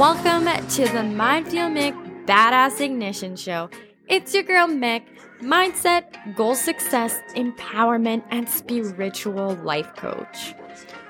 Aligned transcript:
Welcome 0.00 0.46
to 0.46 0.84
the 0.84 1.04
Mindfuel 1.04 1.70
Mick 1.76 2.24
Badass 2.24 2.80
Ignition 2.80 3.36
Show. 3.36 3.68
It's 4.08 4.32
your 4.32 4.44
girl 4.44 4.66
Mick, 4.66 5.02
mindset, 5.42 6.34
goal 6.34 6.54
success, 6.54 7.20
empowerment, 7.36 8.24
and 8.30 8.48
spiritual 8.48 9.56
life 9.56 9.94
coach. 9.96 10.54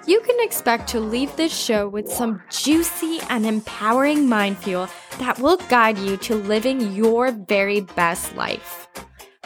You 0.09 0.21
can 0.23 0.37
expect 0.41 0.89
to 0.89 0.99
leave 0.99 1.37
this 1.37 1.57
show 1.57 1.87
with 1.87 2.11
some 2.11 2.43
juicy 2.51 3.21
and 3.31 3.47
empowering 3.47 4.29
mind 4.29 4.59
fuel 4.59 4.89
that 5.21 5.39
will 5.39 5.59
guide 5.69 5.97
you 5.99 6.17
to 6.17 6.35
living 6.35 6.93
your 6.93 7.31
very 7.31 7.83
best 7.83 8.35
life. 8.35 8.89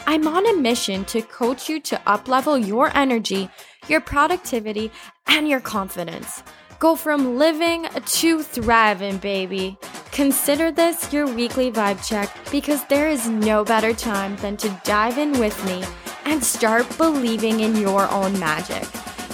I'm 0.07 0.27
on 0.27 0.47
a 0.47 0.59
mission 0.59 1.05
to 1.05 1.21
coach 1.21 1.69
you 1.69 1.79
to 1.81 2.01
uplevel 2.07 2.65
your 2.65 2.89
energy, 2.97 3.51
your 3.87 4.01
productivity, 4.01 4.91
and 5.27 5.47
your 5.47 5.59
confidence. 5.59 6.41
Go 6.79 6.95
from 6.95 7.37
living 7.37 7.87
to 8.05 8.43
thriving, 8.43 9.17
baby. 9.17 9.77
Consider 10.11 10.71
this 10.71 11.11
your 11.13 11.25
weekly 11.25 11.71
vibe 11.71 12.05
check 12.05 12.29
because 12.51 12.83
there 12.85 13.09
is 13.09 13.27
no 13.27 13.63
better 13.63 13.93
time 13.93 14.35
than 14.37 14.57
to 14.57 14.81
dive 14.83 15.17
in 15.17 15.39
with 15.39 15.63
me 15.65 15.83
and 16.25 16.43
start 16.43 16.85
believing 16.97 17.61
in 17.61 17.75
your 17.75 18.09
own 18.11 18.37
magic. 18.39 18.83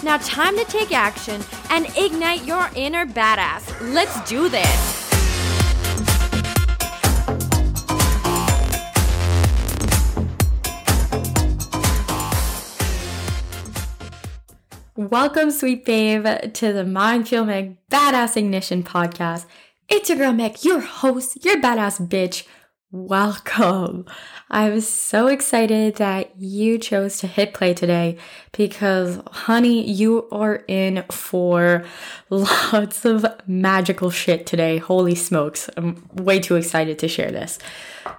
Now, 0.04 0.18
time 0.18 0.56
to 0.58 0.66
take 0.66 0.92
action 0.92 1.42
and 1.70 1.88
ignite 1.98 2.46
your 2.46 2.70
inner 2.76 3.06
badass. 3.06 3.94
Let's 3.94 4.30
do 4.30 4.50
this. 4.50 5.01
Welcome, 15.12 15.52
sweet 15.52 15.84
babe, 15.84 16.26
to 16.54 16.72
the 16.72 16.86
Mind 16.86 17.28
Fuel 17.28 17.44
Meg 17.44 17.76
Badass 17.90 18.38
Ignition 18.38 18.82
podcast. 18.82 19.46
It's 19.90 20.08
your 20.08 20.18
girl 20.18 20.32
Meg, 20.32 20.64
your 20.64 20.80
host, 20.80 21.44
your 21.44 21.58
badass 21.58 22.08
bitch. 22.08 22.48
Welcome. 22.94 24.06
I'm 24.50 24.80
so 24.80 25.28
excited 25.28 25.96
that 25.96 26.32
you 26.40 26.78
chose 26.78 27.18
to 27.18 27.28
hit 27.28 27.54
play 27.54 27.74
today 27.74 28.20
because, 28.54 29.20
honey, 29.32 29.86
you 29.86 30.30
are 30.32 30.64
in 30.70 31.04
for 31.12 31.84
lots 32.30 33.04
of 33.04 33.26
magical 33.46 34.12
shit 34.12 34.46
today. 34.46 34.78
Holy 34.78 35.16
smokes. 35.16 35.70
I'm 35.76 36.08
way 36.14 36.40
too 36.40 36.56
excited 36.56 37.00
to 37.00 37.10
share 37.10 37.32
this. 37.32 37.60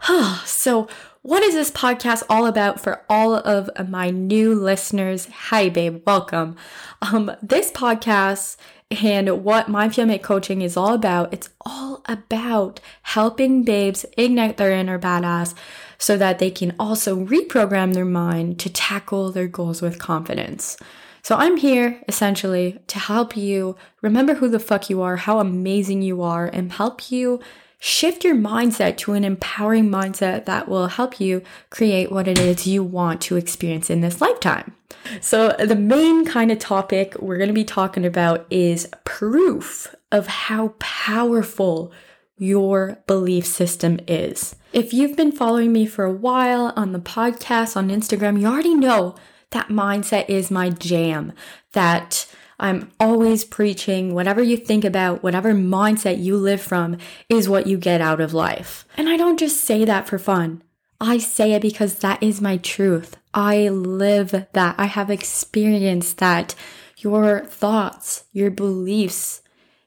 so, 0.45 0.89
what 1.23 1.43
is 1.45 1.55
this 1.55 1.71
podcast 1.71 2.25
all 2.29 2.47
about 2.47 2.81
for 2.81 3.05
all 3.09 3.35
of 3.35 3.71
my 3.89 4.11
new 4.11 4.55
listeners? 4.57 5.27
Hi, 5.27 5.69
babe, 5.69 6.03
welcome. 6.05 6.57
Um, 7.01 7.31
this 7.41 7.71
podcast 7.71 8.57
and 8.91 9.45
what 9.45 9.69
Mind 9.69 9.95
Fuel 9.95 10.19
Coaching 10.19 10.63
is 10.63 10.77
all 10.77 10.93
about, 10.93 11.33
it's 11.33 11.49
all 11.65 12.03
about 12.07 12.81
helping 13.03 13.63
babes 13.63 14.05
ignite 14.19 14.57
their 14.57 14.73
inner 14.73 14.99
badass 14.99 15.55
so 15.97 16.17
that 16.17 16.41
they 16.41 16.51
can 16.51 16.75
also 16.79 17.25
reprogram 17.25 17.95
their 17.95 18.05
mind 18.05 18.59
to 18.59 18.69
tackle 18.69 19.31
their 19.31 19.47
goals 19.47 19.81
with 19.81 20.01
confidence. 20.01 20.77
So 21.23 21.37
I'm 21.37 21.57
here 21.57 22.03
essentially 22.09 22.81
to 22.89 22.99
help 22.99 23.37
you 23.37 23.77
remember 24.01 24.35
who 24.35 24.49
the 24.49 24.59
fuck 24.59 24.91
you 24.91 25.01
are, 25.03 25.15
how 25.15 25.39
amazing 25.39 26.03
you 26.03 26.21
are, 26.21 26.47
and 26.47 26.73
help 26.73 27.13
you 27.13 27.41
shift 27.85 28.23
your 28.23 28.37
mindset 28.37 28.97
to 28.97 29.13
an 29.13 29.25
empowering 29.25 29.91
mindset 29.91 30.45
that 30.45 30.69
will 30.69 30.87
help 30.87 31.19
you 31.19 31.43
create 31.69 32.13
what 32.13 32.29
it 32.29 32.39
is 32.39 32.65
you 32.65 32.81
want 32.81 33.21
to 33.21 33.35
experience 33.35 33.91
in 33.91 34.01
this 34.01 34.21
lifetime. 34.21 34.73
So, 35.21 35.49
the 35.59 35.75
main 35.75 36.25
kind 36.25 36.53
of 36.53 36.61
topic 36.61 37.17
we're 37.19 37.39
going 37.39 37.49
to 37.49 37.55
be 37.55 37.65
talking 37.65 38.07
about 38.07 38.47
is 38.51 38.89
proof 39.03 39.93
of 40.13 40.29
how 40.29 40.75
powerful 40.79 41.91
your 42.39 42.99
belief 43.09 43.45
system 43.45 43.99
is. 44.07 44.55
If 44.73 44.93
you've 44.93 45.17
been 45.17 45.33
following 45.33 45.73
me 45.73 45.85
for 45.85 46.05
a 46.05 46.13
while 46.13 46.73
on 46.77 46.93
the 46.93 47.01
podcast, 47.01 47.77
on 47.77 47.89
Instagram, 47.89 48.41
you 48.41 48.47
already 48.47 48.77
know 48.77 49.17
that 49.51 49.71
mindset 49.71 50.29
is 50.29 50.53
my 50.53 50.71
jam. 50.71 51.33
That 51.73 52.33
I'm 52.63 52.93
always 53.01 53.45
preaching 53.45 54.15
whatever 54.15 54.41
you 54.41 54.57
think 54.57 54.85
about, 54.85 55.23
whatever 55.23 55.53
mindset 55.53 56.23
you 56.23 56.37
live 56.37 56.61
from 56.61 56.97
is 57.29 57.49
what 57.49 57.67
you 57.67 57.77
get 57.77 58.01
out 58.01 58.21
of 58.21 58.33
life. 58.33 58.87
And 58.97 59.09
I 59.09 59.17
don't 59.17 59.39
just 59.39 59.63
say 59.63 59.85
that 59.85 60.07
for 60.07 60.17
fun. 60.17 60.63
I 61.01 61.19
say 61.19 61.55
it 61.55 61.63
because 61.63 61.97
that 61.97 62.23
is 62.23 62.41
my 62.41 62.59
truth. 62.59 63.17
I 63.35 63.69
live 63.69 64.47
that. 64.53 64.77
I 64.79 64.87
have 64.87 65.11
experienced 65.11 66.19
that. 66.19 66.55
Your 66.99 67.41
thoughts, 67.41 68.25
your 68.33 68.53
beliefs, 68.53 69.43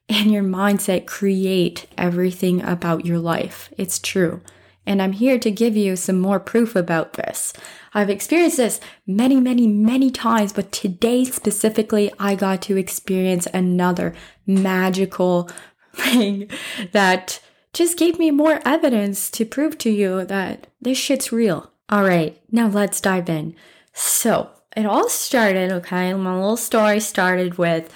and 0.10 0.30
your 0.30 0.44
mindset 0.44 1.06
create 1.06 1.88
everything 1.98 2.62
about 2.62 3.06
your 3.06 3.20
life. 3.20 3.74
It's 3.78 4.00
true. 4.00 4.42
And 4.86 5.02
I'm 5.02 5.14
here 5.14 5.40
to 5.40 5.52
give 5.52 5.76
you 5.76 5.96
some 5.96 6.20
more 6.20 6.40
proof 6.40 6.76
about 6.76 7.14
this. 7.14 7.54
I've 7.94 8.10
experienced 8.10 8.58
this 8.58 8.80
many, 9.08 9.40
many, 9.40 9.68
many 9.68 10.12
times, 10.12 10.54
but 10.54 10.72
today 10.72 11.26
specifically, 11.26 12.12
I 12.20 12.36
got 12.36 12.62
to 12.64 12.78
experience 12.78 13.48
another 13.54 14.14
magical 14.46 15.50
thing 15.96 16.50
that 16.92 17.40
just 17.74 17.98
gave 17.98 18.20
me 18.20 18.32
more 18.32 18.62
evidence 18.66 19.30
to 19.32 19.46
prove 19.46 19.78
to 19.80 19.90
you 19.90 20.26
that 20.26 20.68
this 20.82 20.98
shit's 20.98 21.32
real. 21.32 21.72
All 21.90 22.04
right, 22.04 22.40
now 22.52 22.68
let's 22.68 23.02
dive 23.02 23.30
in. 23.30 23.56
So, 23.94 24.50
it 24.76 24.86
all 24.86 25.10
started, 25.10 25.72
okay? 25.72 26.14
My 26.14 26.36
little 26.36 26.58
story 26.58 27.00
started 27.00 27.58
with 27.58 27.94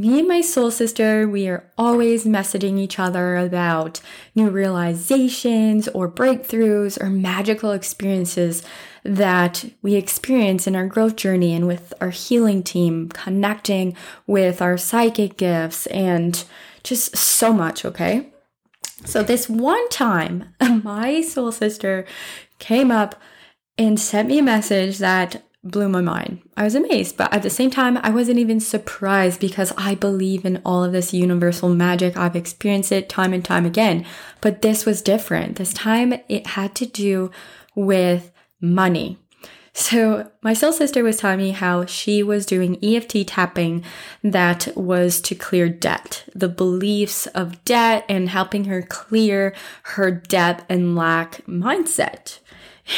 me 0.00 0.20
and 0.20 0.28
my 0.28 0.40
soul 0.40 0.70
sister, 0.70 1.28
we 1.28 1.48
are 1.48 1.68
always 1.76 2.24
messaging 2.24 2.78
each 2.78 2.98
other 2.98 3.36
about 3.36 4.00
new 4.34 4.48
realizations 4.48 5.88
or 5.88 6.10
breakthroughs 6.10 7.00
or 7.02 7.10
magical 7.10 7.72
experiences 7.72 8.62
that 9.02 9.64
we 9.82 9.94
experience 9.94 10.66
in 10.66 10.76
our 10.76 10.86
growth 10.86 11.16
journey 11.16 11.54
and 11.54 11.66
with 11.66 11.92
our 12.00 12.10
healing 12.10 12.62
team, 12.62 13.08
connecting 13.08 13.96
with 14.26 14.62
our 14.62 14.76
psychic 14.76 15.36
gifts, 15.36 15.86
and 15.86 16.44
just 16.82 17.16
so 17.16 17.52
much, 17.52 17.84
okay? 17.84 18.30
So, 19.04 19.22
this 19.22 19.48
one 19.48 19.88
time, 19.88 20.54
my 20.82 21.22
soul 21.22 21.52
sister 21.52 22.06
came 22.58 22.90
up 22.90 23.20
and 23.76 23.98
sent 23.98 24.28
me 24.28 24.38
a 24.38 24.42
message 24.42 24.98
that 24.98 25.42
blew 25.70 25.88
my 25.88 26.00
mind. 26.00 26.40
I 26.56 26.64
was 26.64 26.74
amazed, 26.74 27.16
but 27.16 27.32
at 27.32 27.42
the 27.42 27.50
same 27.50 27.70
time, 27.70 27.98
I 27.98 28.10
wasn't 28.10 28.38
even 28.38 28.60
surprised 28.60 29.40
because 29.40 29.72
I 29.76 29.94
believe 29.94 30.44
in 30.44 30.60
all 30.64 30.84
of 30.84 30.92
this 30.92 31.14
universal 31.14 31.68
magic. 31.68 32.16
I've 32.16 32.36
experienced 32.36 32.92
it 32.92 33.08
time 33.08 33.32
and 33.32 33.44
time 33.44 33.66
again, 33.66 34.04
but 34.40 34.62
this 34.62 34.84
was 34.84 35.02
different. 35.02 35.56
This 35.56 35.72
time 35.72 36.14
it 36.28 36.48
had 36.48 36.74
to 36.76 36.86
do 36.86 37.30
with 37.74 38.32
money. 38.60 39.18
So, 39.72 40.28
my 40.42 40.54
soul 40.54 40.72
sister 40.72 41.04
was 41.04 41.18
telling 41.18 41.38
me 41.38 41.50
how 41.50 41.86
she 41.86 42.20
was 42.20 42.44
doing 42.46 42.82
EFT 42.82 43.28
tapping 43.28 43.84
that 44.24 44.76
was 44.76 45.20
to 45.20 45.36
clear 45.36 45.68
debt, 45.68 46.24
the 46.34 46.48
beliefs 46.48 47.28
of 47.28 47.64
debt, 47.64 48.04
and 48.08 48.28
helping 48.28 48.64
her 48.64 48.82
clear 48.82 49.54
her 49.84 50.10
debt 50.10 50.64
and 50.68 50.96
lack 50.96 51.46
mindset. 51.46 52.40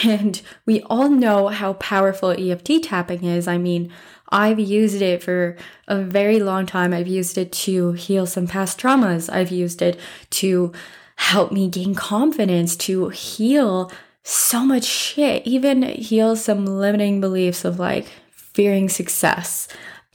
And 0.05 0.41
we 0.67 0.83
all 0.83 1.09
know 1.09 1.49
how 1.49 1.75
powerful 1.75 2.31
EFT 2.31 2.83
tapping 2.85 3.25
is. 3.25 3.49
I 3.49 3.59
mean, 3.59 3.93
I've 4.29 4.61
used 4.61 5.03
it 5.03 5.23
for 5.23 5.57
a 5.89 6.01
very 6.01 6.39
long 6.39 6.67
time. 6.67 6.93
I've 6.93 7.09
used 7.09 7.37
it 7.37 7.51
to 7.53 7.93
heal 7.93 8.27
some 8.27 8.47
past 8.47 8.79
traumas. 8.79 9.33
I've 9.33 9.51
used 9.51 9.83
it 9.83 9.99
to 10.31 10.73
help 11.17 11.53
me 11.53 11.69
gain 11.69 11.95
confidence, 11.95 12.77
to 12.77 13.09
heal 13.09 13.91
so 14.23 14.65
much 14.65 14.85
shit, 14.85 15.47
even 15.47 15.83
heal 15.83 16.37
some 16.37 16.65
limiting 16.65 17.21
beliefs 17.21 17.65
of 17.65 17.79
like 17.79 18.07
fearing 18.31 18.89
success, 18.89 19.67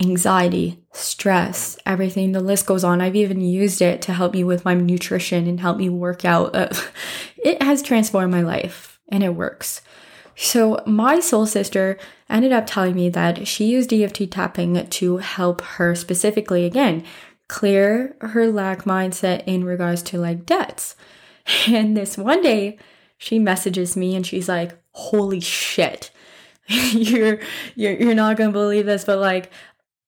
anxiety, 0.01 0.79
stress, 0.93 1.77
everything. 1.85 2.31
The 2.31 2.39
list 2.39 2.65
goes 2.65 2.83
on. 2.83 3.01
I've 3.01 3.15
even 3.15 3.41
used 3.41 3.81
it 3.81 4.01
to 4.03 4.13
help 4.13 4.33
me 4.33 4.43
with 4.43 4.63
my 4.63 4.73
nutrition 4.73 5.47
and 5.47 5.59
help 5.59 5.77
me 5.77 5.89
work 5.89 6.23
out. 6.23 6.55
it 7.37 7.61
has 7.61 7.81
transformed 7.81 8.31
my 8.31 8.41
life 8.41 8.94
and 9.09 9.23
it 9.23 9.35
works. 9.35 9.81
So, 10.35 10.83
my 10.85 11.19
soul 11.21 11.45
sister 11.45 11.97
ended 12.29 12.51
up 12.51 12.67
telling 12.67 12.95
me 12.95 13.09
that 13.09 13.47
she 13.47 13.65
used 13.65 13.93
EFT 13.93 14.29
tapping 14.29 14.87
to 14.87 15.17
help 15.17 15.61
her 15.61 15.95
specifically, 15.95 16.65
again, 16.65 17.05
clear 17.47 18.15
her 18.19 18.47
lack 18.47 18.83
mindset 18.83 19.43
in 19.45 19.63
regards 19.63 20.01
to 20.03 20.19
like 20.19 20.45
debts. 20.45 20.95
And 21.67 21.95
this 21.95 22.17
one 22.17 22.41
day, 22.41 22.79
she 23.17 23.37
messages 23.37 23.95
me 23.95 24.15
and 24.15 24.25
she's 24.25 24.49
like, 24.49 24.77
"Holy 24.91 25.39
shit. 25.39 26.09
you're 26.67 27.39
you're 27.75 27.93
you're 27.93 28.15
not 28.15 28.37
going 28.37 28.49
to 28.49 28.53
believe 28.53 28.85
this, 28.85 29.05
but 29.05 29.19
like 29.19 29.51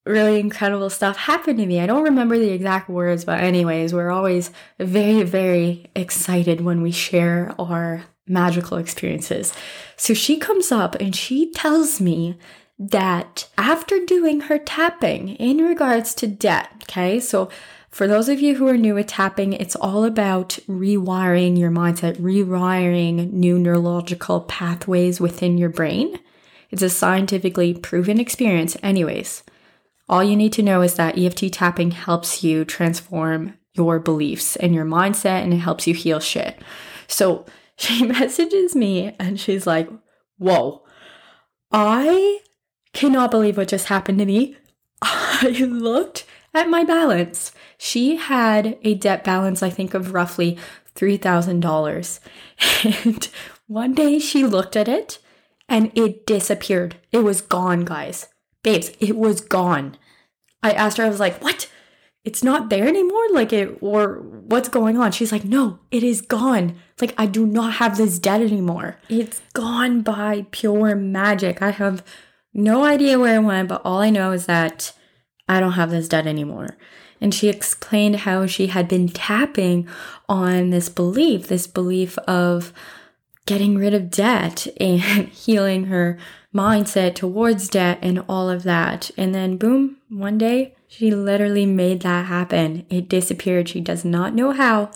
really 0.06 0.40
incredible 0.40 0.90
stuff 0.90 1.18
happened 1.18 1.60
to 1.60 1.66
me. 1.66 1.80
I 1.80 1.86
don't 1.86 2.04
remember 2.04 2.38
the 2.40 2.50
exact 2.50 2.90
words, 2.90 3.26
but 3.26 3.40
anyways, 3.40 3.94
we're 3.94 4.12
always 4.12 4.52
very 4.80 5.24
very 5.24 5.92
excited 5.96 6.62
when 6.62 6.82
we 6.82 6.92
share 6.92 7.54
our 7.60 8.04
magical 8.28 8.78
experiences. 8.78 9.54
So 9.96 10.14
she 10.14 10.38
comes 10.38 10.72
up 10.72 10.96
and 10.96 11.16
she 11.16 11.52
tells 11.52 12.02
me 12.02 12.38
that 12.80 13.50
after 13.58 14.06
doing 14.06 14.42
her 14.42 14.60
tapping 14.60 15.30
in 15.30 15.58
regards 15.58 16.14
to 16.16 16.28
debt, 16.28 16.70
okay, 16.84 17.20
so 17.20 17.50
for 17.90 18.08
those 18.08 18.30
of 18.30 18.40
you 18.40 18.56
who 18.56 18.68
are 18.68 18.78
new 18.78 18.94
with 18.94 19.08
tapping, 19.08 19.54
it's 19.54 19.76
all 19.76 20.04
about 20.04 20.60
rewiring 20.68 21.58
your 21.58 21.72
mindset, 21.72 22.18
rewiring 22.18 23.32
new 23.34 23.58
neurological 23.58 24.42
pathways 24.42 25.20
within 25.20 25.58
your 25.58 25.70
brain. 25.70 26.20
It's 26.70 26.84
a 26.84 26.90
scientifically 26.90 27.74
proven 27.74 28.20
experience, 28.20 28.78
anyways. 28.84 29.44
All 30.10 30.24
you 30.24 30.36
need 30.36 30.54
to 30.54 30.64
know 30.64 30.82
is 30.82 30.94
that 30.96 31.18
EFT 31.18 31.52
tapping 31.52 31.92
helps 31.92 32.44
you 32.44 32.66
transform 32.66 33.56
your 33.74 34.00
beliefs 34.00 34.56
and 34.58 34.74
your 34.74 34.86
mindset 34.86 35.44
and 35.44 35.54
it 35.54 35.58
helps 35.58 35.88
you 35.88 35.94
heal 35.94 36.20
shit. 36.20 36.62
So 37.08 37.46
she 37.78 38.04
messages 38.08 38.76
me 38.76 39.16
and 39.20 39.40
she's 39.40 39.66
like, 39.66 39.90
Whoa, 40.38 40.84
I 41.72 42.42
cannot 42.94 43.32
believe 43.32 43.58
what 43.58 43.70
just 43.70 43.88
happened 43.88 44.20
to 44.20 44.26
me. 44.26 44.58
I 45.02 45.66
looked 45.70 46.26
at 46.54 46.70
my 46.70 46.84
balance. 46.84 47.52
She 47.78 48.16
had 48.16 48.78
a 48.84 48.96
debt 48.96 49.24
balance, 49.24 49.62
I 49.62 49.70
think, 49.70 49.94
of 49.94 50.14
roughly 50.14 50.58
$3,000. 50.96 52.20
And 52.84 53.30
one 53.68 53.94
day 53.94 54.18
she 54.18 54.44
looked 54.44 54.76
at 54.76 54.88
it 54.88 55.20
and 55.70 55.92
it 55.94 56.26
disappeared. 56.26 56.96
It 57.12 57.20
was 57.20 57.42
gone, 57.42 57.86
guys. 57.86 58.28
Babes, 58.64 58.92
it 59.00 59.16
was 59.16 59.42
gone. 59.42 59.98
I 60.64 60.72
asked 60.72 60.98
her, 60.98 61.04
I 61.04 61.10
was 61.10 61.20
like, 61.20 61.42
what? 61.44 61.70
It's 62.28 62.44
not 62.44 62.70
there 62.70 62.86
anymore? 62.86 63.24
Like 63.32 63.54
it, 63.54 63.78
or 63.80 64.16
what's 64.18 64.68
going 64.68 64.98
on? 64.98 65.14
She's 65.14 65.32
like, 65.32 65.46
no, 65.46 65.80
it 65.92 66.04
is 66.04 66.20
gone. 66.20 66.76
Like, 67.00 67.14
I 67.18 67.26
do 67.26 67.46
not 67.46 67.76
have 67.76 67.96
this 67.96 68.20
debt 68.20 68.42
anymore. 68.42 68.98
It's 69.08 69.40
gone 69.54 70.02
by 70.02 70.46
pure 70.52 70.94
magic. 70.94 71.62
I 71.62 71.70
have 71.70 72.04
no 72.54 72.84
idea 72.84 73.18
where 73.18 73.38
it 73.38 73.46
went, 73.46 73.70
but 73.70 73.82
all 73.86 74.02
I 74.02 74.10
know 74.10 74.34
is 74.34 74.46
that 74.46 74.92
I 75.48 75.62
don't 75.62 75.72
have 75.72 75.90
this 75.90 76.10
debt 76.10 76.28
anymore. 76.28 76.76
And 77.22 77.34
she 77.34 77.48
explained 77.48 78.18
how 78.18 78.46
she 78.46 78.68
had 78.68 78.90
been 78.90 79.08
tapping 79.08 79.88
on 80.28 80.70
this 80.70 80.90
belief, 80.90 81.48
this 81.48 81.66
belief 81.66 82.18
of 82.28 82.74
getting 83.46 83.78
rid 83.78 83.94
of 83.94 84.12
debt 84.12 84.68
and 84.82 85.00
healing 85.30 85.86
her 85.86 86.18
mindset 86.54 87.16
towards 87.16 87.70
debt 87.70 88.00
and 88.02 88.26
all 88.28 88.50
of 88.50 88.64
that. 88.64 89.12
And 89.16 89.34
then, 89.34 89.56
boom, 89.56 90.00
one 90.10 90.38
day 90.38 90.74
she 90.88 91.12
literally 91.12 91.66
made 91.66 92.02
that 92.02 92.26
happen. 92.26 92.86
It 92.90 93.10
disappeared. 93.10 93.70
She 93.70 93.82
does 93.82 94.06
not 94.06 94.34
know 94.34 94.52
how. 94.52 94.92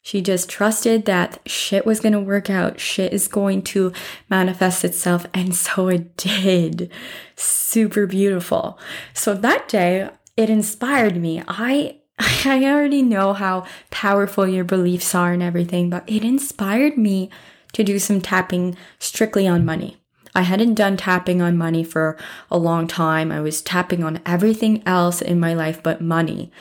She 0.00 0.22
just 0.22 0.48
trusted 0.48 1.04
that 1.04 1.38
shit 1.44 1.84
was 1.84 2.00
going 2.00 2.14
to 2.14 2.20
work 2.20 2.48
out. 2.48 2.80
Shit 2.80 3.12
is 3.12 3.28
going 3.28 3.60
to 3.64 3.92
manifest 4.30 4.84
itself. 4.84 5.26
And 5.34 5.54
so 5.64 5.88
it 5.88 6.16
did. 6.16 6.90
Super 7.36 8.06
beautiful. 8.06 8.78
So 9.12 9.34
that 9.34 9.68
day, 9.68 10.08
it 10.36 10.48
inspired 10.48 11.16
me. 11.16 11.42
I 11.46 11.96
I 12.18 12.64
already 12.64 13.02
know 13.02 13.32
how 13.32 13.66
powerful 13.90 14.48
your 14.48 14.64
beliefs 14.64 15.14
are 15.14 15.32
and 15.32 15.42
everything, 15.42 15.90
but 15.90 16.04
it 16.06 16.24
inspired 16.24 16.96
me 16.96 17.30
to 17.74 17.84
do 17.84 17.98
some 17.98 18.20
tapping 18.20 18.76
strictly 18.98 19.46
on 19.46 19.64
money. 19.64 19.97
I 20.38 20.42
hadn't 20.42 20.74
done 20.74 20.96
tapping 20.96 21.42
on 21.42 21.58
money 21.58 21.82
for 21.82 22.16
a 22.48 22.56
long 22.56 22.86
time. 22.86 23.32
I 23.32 23.40
was 23.40 23.60
tapping 23.60 24.04
on 24.04 24.20
everything 24.24 24.84
else 24.86 25.20
in 25.20 25.40
my 25.40 25.52
life 25.52 25.82
but 25.82 26.00
money. 26.00 26.52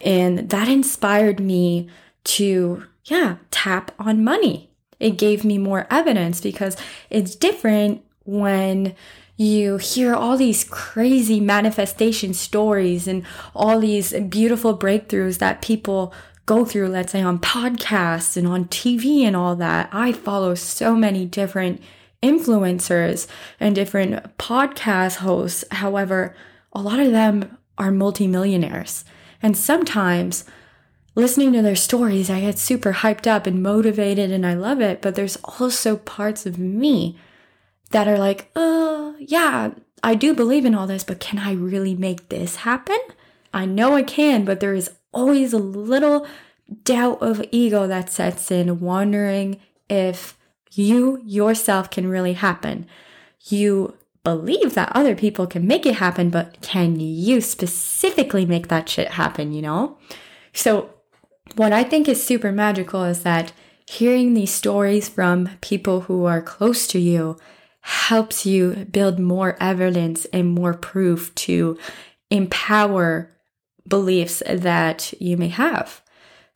And 0.00 0.48
that 0.48 0.68
inspired 0.68 1.38
me 1.38 1.90
to, 2.24 2.84
yeah, 3.04 3.36
tap 3.50 3.92
on 3.98 4.24
money. 4.24 4.70
It 4.98 5.18
gave 5.18 5.44
me 5.44 5.58
more 5.58 5.86
evidence 5.90 6.40
because 6.40 6.78
it's 7.10 7.34
different 7.34 8.02
when 8.24 8.94
you 9.36 9.76
hear 9.76 10.14
all 10.14 10.38
these 10.38 10.64
crazy 10.64 11.38
manifestation 11.38 12.32
stories 12.32 13.06
and 13.06 13.22
all 13.54 13.80
these 13.80 14.14
beautiful 14.14 14.78
breakthroughs 14.78 15.40
that 15.40 15.60
people 15.60 16.14
go 16.46 16.64
through, 16.64 16.88
let's 16.88 17.12
say 17.12 17.20
on 17.20 17.38
podcasts 17.38 18.38
and 18.38 18.46
on 18.46 18.64
TV 18.64 19.24
and 19.24 19.36
all 19.36 19.56
that. 19.56 19.90
I 19.92 20.12
follow 20.12 20.54
so 20.54 20.96
many 20.96 21.26
different 21.26 21.82
influencers 22.26 23.28
and 23.60 23.74
different 23.74 24.36
podcast 24.38 25.16
hosts. 25.16 25.64
However, 25.70 26.34
a 26.72 26.80
lot 26.80 26.98
of 26.98 27.12
them 27.12 27.56
are 27.78 27.92
multimillionaires. 27.92 29.04
And 29.42 29.56
sometimes 29.56 30.44
listening 31.14 31.52
to 31.52 31.62
their 31.62 31.76
stories, 31.76 32.28
I 32.28 32.40
get 32.40 32.58
super 32.58 32.92
hyped 32.92 33.26
up 33.26 33.46
and 33.46 33.62
motivated 33.62 34.32
and 34.32 34.44
I 34.44 34.54
love 34.54 34.80
it. 34.80 35.00
But 35.00 35.14
there's 35.14 35.36
also 35.44 35.96
parts 35.96 36.46
of 36.46 36.58
me 36.58 37.16
that 37.90 38.08
are 38.08 38.18
like, 38.18 38.50
oh, 38.56 39.14
yeah, 39.20 39.70
I 40.02 40.14
do 40.14 40.34
believe 40.34 40.64
in 40.64 40.74
all 40.74 40.86
this, 40.86 41.04
but 41.04 41.20
can 41.20 41.38
I 41.38 41.52
really 41.52 41.94
make 41.94 42.28
this 42.28 42.56
happen? 42.56 42.98
I 43.54 43.64
know 43.64 43.94
I 43.94 44.02
can, 44.02 44.44
but 44.44 44.60
there 44.60 44.74
is 44.74 44.90
always 45.12 45.52
a 45.52 45.58
little 45.58 46.26
doubt 46.84 47.22
of 47.22 47.44
ego 47.50 47.86
that 47.86 48.10
sets 48.10 48.50
in, 48.50 48.80
wondering 48.80 49.60
if 49.88 50.35
you 50.76 51.20
yourself 51.24 51.90
can 51.90 52.08
really 52.08 52.34
happen. 52.34 52.86
You 53.48 53.96
believe 54.24 54.74
that 54.74 54.92
other 54.94 55.14
people 55.14 55.46
can 55.46 55.66
make 55.66 55.86
it 55.86 55.96
happen, 55.96 56.30
but 56.30 56.60
can 56.60 56.98
you 56.98 57.40
specifically 57.40 58.44
make 58.44 58.68
that 58.68 58.88
shit 58.88 59.12
happen, 59.12 59.52
you 59.52 59.62
know? 59.62 59.98
So, 60.52 60.90
what 61.54 61.72
I 61.72 61.84
think 61.84 62.08
is 62.08 62.22
super 62.22 62.50
magical 62.50 63.04
is 63.04 63.22
that 63.22 63.52
hearing 63.88 64.34
these 64.34 64.52
stories 64.52 65.08
from 65.08 65.50
people 65.60 66.02
who 66.02 66.24
are 66.24 66.42
close 66.42 66.86
to 66.88 66.98
you 66.98 67.36
helps 67.82 68.44
you 68.44 68.86
build 68.90 69.20
more 69.20 69.56
evidence 69.60 70.24
and 70.26 70.48
more 70.48 70.74
proof 70.74 71.32
to 71.36 71.78
empower 72.30 73.30
beliefs 73.86 74.42
that 74.48 75.14
you 75.20 75.36
may 75.36 75.48
have. 75.48 76.02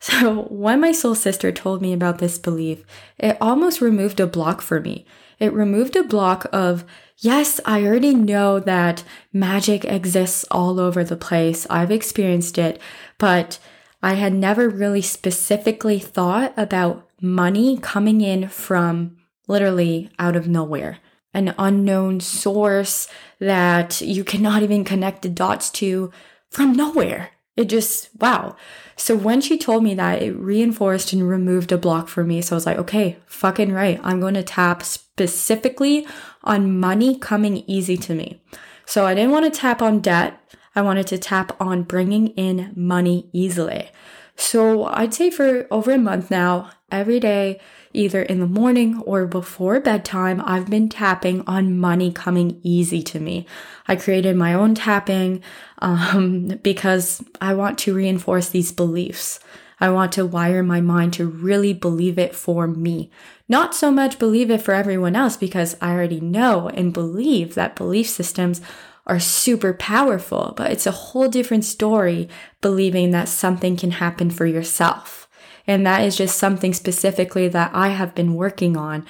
So, 0.01 0.47
when 0.49 0.81
my 0.81 0.93
soul 0.93 1.13
sister 1.13 1.51
told 1.51 1.79
me 1.79 1.93
about 1.93 2.17
this 2.17 2.39
belief, 2.39 2.83
it 3.19 3.37
almost 3.39 3.81
removed 3.81 4.19
a 4.19 4.25
block 4.25 4.59
for 4.59 4.81
me. 4.81 5.05
It 5.37 5.53
removed 5.53 5.95
a 5.95 6.03
block 6.03 6.47
of, 6.51 6.83
yes, 7.17 7.59
I 7.65 7.85
already 7.85 8.15
know 8.15 8.59
that 8.59 9.03
magic 9.31 9.85
exists 9.85 10.43
all 10.49 10.79
over 10.79 11.03
the 11.03 11.15
place. 11.15 11.67
I've 11.69 11.91
experienced 11.91 12.57
it, 12.57 12.81
but 13.19 13.59
I 14.01 14.15
had 14.15 14.33
never 14.33 14.67
really 14.67 15.03
specifically 15.03 15.99
thought 15.99 16.51
about 16.57 17.07
money 17.21 17.77
coming 17.77 18.21
in 18.21 18.47
from 18.47 19.17
literally 19.47 20.09
out 20.17 20.35
of 20.35 20.47
nowhere. 20.47 20.97
An 21.31 21.53
unknown 21.59 22.21
source 22.21 23.07
that 23.37 24.01
you 24.01 24.23
cannot 24.23 24.63
even 24.63 24.83
connect 24.83 25.21
the 25.21 25.29
dots 25.29 25.69
to 25.71 26.11
from 26.49 26.73
nowhere. 26.73 27.29
It 27.61 27.69
just, 27.69 28.09
wow. 28.19 28.55
So 28.95 29.15
when 29.15 29.39
she 29.39 29.55
told 29.57 29.83
me 29.83 29.93
that, 29.93 30.23
it 30.23 30.31
reinforced 30.31 31.13
and 31.13 31.29
removed 31.29 31.71
a 31.71 31.77
block 31.77 32.07
for 32.07 32.23
me. 32.23 32.41
So 32.41 32.55
I 32.55 32.57
was 32.57 32.65
like, 32.65 32.79
okay, 32.79 33.17
fucking 33.27 33.71
right. 33.71 33.99
I'm 34.03 34.19
going 34.19 34.33
to 34.33 34.43
tap 34.43 34.81
specifically 34.81 36.07
on 36.43 36.79
money 36.79 37.19
coming 37.19 37.57
easy 37.67 37.97
to 37.97 38.15
me. 38.15 38.41
So 38.85 39.05
I 39.05 39.13
didn't 39.13 39.31
want 39.31 39.45
to 39.45 39.59
tap 39.59 39.81
on 39.81 39.99
debt. 39.99 40.39
I 40.75 40.81
wanted 40.81 41.05
to 41.07 41.19
tap 41.19 41.55
on 41.61 41.83
bringing 41.83 42.29
in 42.29 42.73
money 42.75 43.29
easily. 43.31 43.91
So 44.35 44.85
I'd 44.85 45.13
say 45.13 45.29
for 45.29 45.67
over 45.69 45.91
a 45.91 45.99
month 45.99 46.31
now, 46.31 46.71
every 46.91 47.19
day, 47.19 47.59
either 47.93 48.21
in 48.21 48.39
the 48.39 48.47
morning 48.47 49.01
or 49.01 49.25
before 49.25 49.79
bedtime, 49.79 50.41
I've 50.45 50.69
been 50.69 50.89
tapping 50.89 51.41
on 51.47 51.77
money 51.77 52.11
coming 52.11 52.59
easy 52.63 53.01
to 53.03 53.19
me. 53.19 53.45
I 53.87 53.95
created 53.95 54.35
my 54.35 54.53
own 54.53 54.75
tapping 54.75 55.41
um, 55.79 56.47
because 56.63 57.23
I 57.39 57.53
want 57.53 57.77
to 57.79 57.93
reinforce 57.93 58.49
these 58.49 58.71
beliefs. 58.71 59.39
I 59.79 59.89
want 59.89 60.11
to 60.13 60.25
wire 60.25 60.61
my 60.61 60.79
mind 60.79 61.13
to 61.13 61.25
really 61.25 61.73
believe 61.73 62.19
it 62.19 62.35
for 62.35 62.67
me. 62.67 63.09
Not 63.49 63.73
so 63.73 63.89
much 63.89 64.19
believe 64.19 64.51
it 64.51 64.61
for 64.61 64.73
everyone 64.73 65.15
else 65.15 65.35
because 65.35 65.75
I 65.81 65.91
already 65.91 66.19
know 66.21 66.69
and 66.69 66.93
believe 66.93 67.55
that 67.55 67.75
belief 67.75 68.07
systems 68.07 68.61
are 69.07 69.19
super 69.19 69.73
powerful, 69.73 70.53
but 70.55 70.71
it's 70.71 70.85
a 70.85 70.91
whole 70.91 71.27
different 71.27 71.65
story 71.65 72.29
believing 72.61 73.11
that 73.11 73.27
something 73.27 73.75
can 73.75 73.91
happen 73.91 74.29
for 74.29 74.45
yourself. 74.45 75.20
And 75.67 75.85
that 75.85 76.03
is 76.03 76.15
just 76.15 76.37
something 76.37 76.73
specifically 76.73 77.47
that 77.49 77.71
I 77.73 77.89
have 77.89 78.15
been 78.15 78.35
working 78.35 78.75
on 78.77 79.05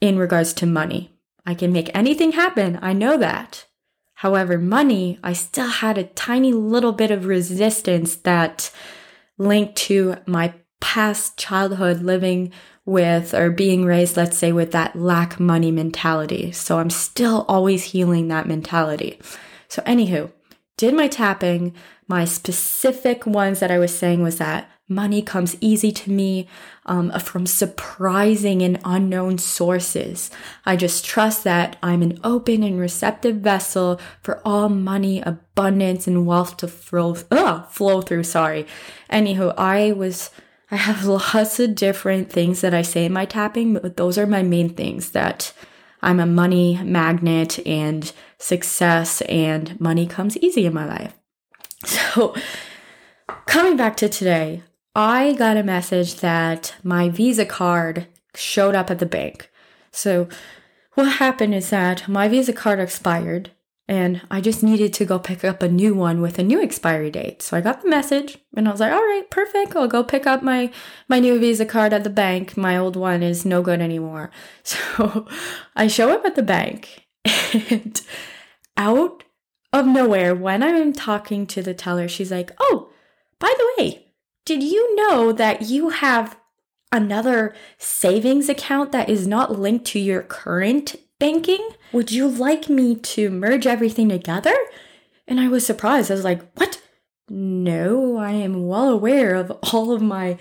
in 0.00 0.18
regards 0.18 0.52
to 0.54 0.66
money. 0.66 1.12
I 1.46 1.54
can 1.54 1.72
make 1.72 1.90
anything 1.94 2.32
happen. 2.32 2.78
I 2.82 2.92
know 2.92 3.16
that. 3.18 3.66
However, 4.14 4.58
money, 4.58 5.18
I 5.22 5.32
still 5.32 5.68
had 5.68 5.98
a 5.98 6.04
tiny 6.04 6.52
little 6.52 6.92
bit 6.92 7.10
of 7.10 7.26
resistance 7.26 8.16
that 8.16 8.70
linked 9.36 9.76
to 9.76 10.16
my 10.26 10.54
past 10.80 11.36
childhood 11.36 12.02
living 12.02 12.52
with 12.86 13.34
or 13.34 13.50
being 13.50 13.84
raised, 13.84 14.16
let's 14.16 14.36
say, 14.36 14.52
with 14.52 14.72
that 14.72 14.96
lack 14.96 15.40
money 15.40 15.70
mentality. 15.70 16.52
So 16.52 16.78
I'm 16.78 16.90
still 16.90 17.44
always 17.48 17.84
healing 17.84 18.28
that 18.28 18.46
mentality. 18.46 19.18
So, 19.68 19.82
anywho, 19.82 20.30
did 20.76 20.94
my 20.94 21.08
tapping. 21.08 21.74
My 22.06 22.26
specific 22.26 23.26
ones 23.26 23.60
that 23.60 23.70
I 23.70 23.78
was 23.78 23.96
saying 23.96 24.22
was 24.22 24.36
that 24.36 24.70
money 24.88 25.22
comes 25.22 25.56
easy 25.60 25.90
to 25.90 26.10
me 26.10 26.46
um, 26.86 27.10
from 27.18 27.46
surprising 27.46 28.62
and 28.62 28.80
unknown 28.84 29.38
sources. 29.38 30.30
I 30.66 30.76
just 30.76 31.04
trust 31.04 31.44
that 31.44 31.76
I'm 31.82 32.02
an 32.02 32.18
open 32.22 32.62
and 32.62 32.78
receptive 32.78 33.36
vessel 33.36 34.00
for 34.22 34.40
all 34.44 34.68
money, 34.68 35.22
abundance, 35.22 36.06
and 36.06 36.26
wealth 36.26 36.58
to 36.58 36.68
flow, 36.68 37.16
ugh, 37.30 37.68
flow 37.70 38.02
through. 38.02 38.24
Sorry. 38.24 38.66
Anywho, 39.10 39.54
I 39.56 39.92
was. 39.92 40.30
I 40.70 40.76
have 40.76 41.04
lots 41.34 41.60
of 41.60 41.74
different 41.74 42.30
things 42.32 42.60
that 42.62 42.74
I 42.74 42.82
say 42.82 43.04
in 43.04 43.12
my 43.12 43.26
tapping, 43.26 43.74
but 43.74 43.96
those 43.96 44.18
are 44.18 44.26
my 44.26 44.42
main 44.42 44.70
things 44.70 45.10
that 45.10 45.52
I'm 46.02 46.20
a 46.20 46.26
money 46.26 46.80
magnet 46.82 47.64
and 47.66 48.10
success 48.38 49.22
and 49.22 49.78
money 49.80 50.06
comes 50.06 50.36
easy 50.38 50.66
in 50.66 50.74
my 50.74 50.86
life. 50.86 51.14
So, 51.86 52.34
coming 53.44 53.76
back 53.76 53.94
to 53.98 54.08
today, 54.08 54.62
I 54.94 55.32
got 55.32 55.56
a 55.56 55.62
message 55.62 56.16
that 56.16 56.74
my 56.82 57.08
Visa 57.08 57.44
card 57.44 58.06
showed 58.34 58.74
up 58.74 58.90
at 58.90 58.98
the 59.00 59.06
bank. 59.06 59.50
So, 59.90 60.28
what 60.94 61.04
happened 61.04 61.54
is 61.54 61.70
that 61.70 62.06
my 62.06 62.28
Visa 62.28 62.52
card 62.52 62.78
expired 62.78 63.50
and 63.86 64.22
I 64.30 64.40
just 64.40 64.62
needed 64.62 64.94
to 64.94 65.04
go 65.04 65.18
pick 65.18 65.44
up 65.44 65.62
a 65.62 65.68
new 65.68 65.94
one 65.94 66.22
with 66.22 66.38
a 66.38 66.42
new 66.42 66.62
expiry 66.62 67.10
date. 67.10 67.42
So 67.42 67.56
I 67.56 67.60
got 67.60 67.82
the 67.82 67.88
message 67.88 68.38
and 68.56 68.66
I 68.66 68.70
was 68.70 68.80
like, 68.80 68.92
"All 68.92 69.02
right, 69.02 69.28
perfect. 69.30 69.76
I'll 69.76 69.88
go 69.88 70.02
pick 70.02 70.26
up 70.26 70.42
my 70.42 70.70
my 71.08 71.20
new 71.20 71.38
Visa 71.38 71.66
card 71.66 71.92
at 71.92 72.04
the 72.04 72.10
bank. 72.10 72.56
My 72.56 72.78
old 72.78 72.96
one 72.96 73.22
is 73.22 73.44
no 73.44 73.62
good 73.62 73.80
anymore." 73.80 74.30
So 74.64 75.26
I 75.76 75.88
show 75.88 76.10
up 76.10 76.24
at 76.24 76.34
the 76.34 76.42
bank 76.42 77.06
and 77.70 78.00
out 78.76 79.24
of 79.72 79.86
nowhere 79.86 80.34
when 80.34 80.62
I'm 80.62 80.92
talking 80.92 81.46
to 81.48 81.62
the 81.62 81.74
teller, 81.74 82.08
she's 82.08 82.30
like, 82.30 82.52
"Oh, 82.58 82.90
by 83.38 83.52
the 83.58 83.82
way, 83.82 84.03
did 84.44 84.62
you 84.62 84.94
know 84.96 85.32
that 85.32 85.62
you 85.62 85.90
have 85.90 86.36
another 86.92 87.54
savings 87.78 88.48
account 88.48 88.92
that 88.92 89.08
is 89.08 89.26
not 89.26 89.58
linked 89.58 89.84
to 89.86 89.98
your 89.98 90.22
current 90.22 90.96
banking? 91.18 91.68
Would 91.92 92.12
you 92.12 92.28
like 92.28 92.68
me 92.68 92.96
to 92.96 93.30
merge 93.30 93.66
everything 93.66 94.08
together? 94.08 94.54
And 95.26 95.40
I 95.40 95.48
was 95.48 95.64
surprised. 95.64 96.10
I 96.10 96.14
was 96.14 96.24
like, 96.24 96.42
What? 96.54 96.80
No, 97.28 98.18
I 98.18 98.32
am 98.32 98.66
well 98.66 98.90
aware 98.90 99.34
of 99.34 99.50
all 99.72 99.92
of 99.92 100.02
my 100.02 100.36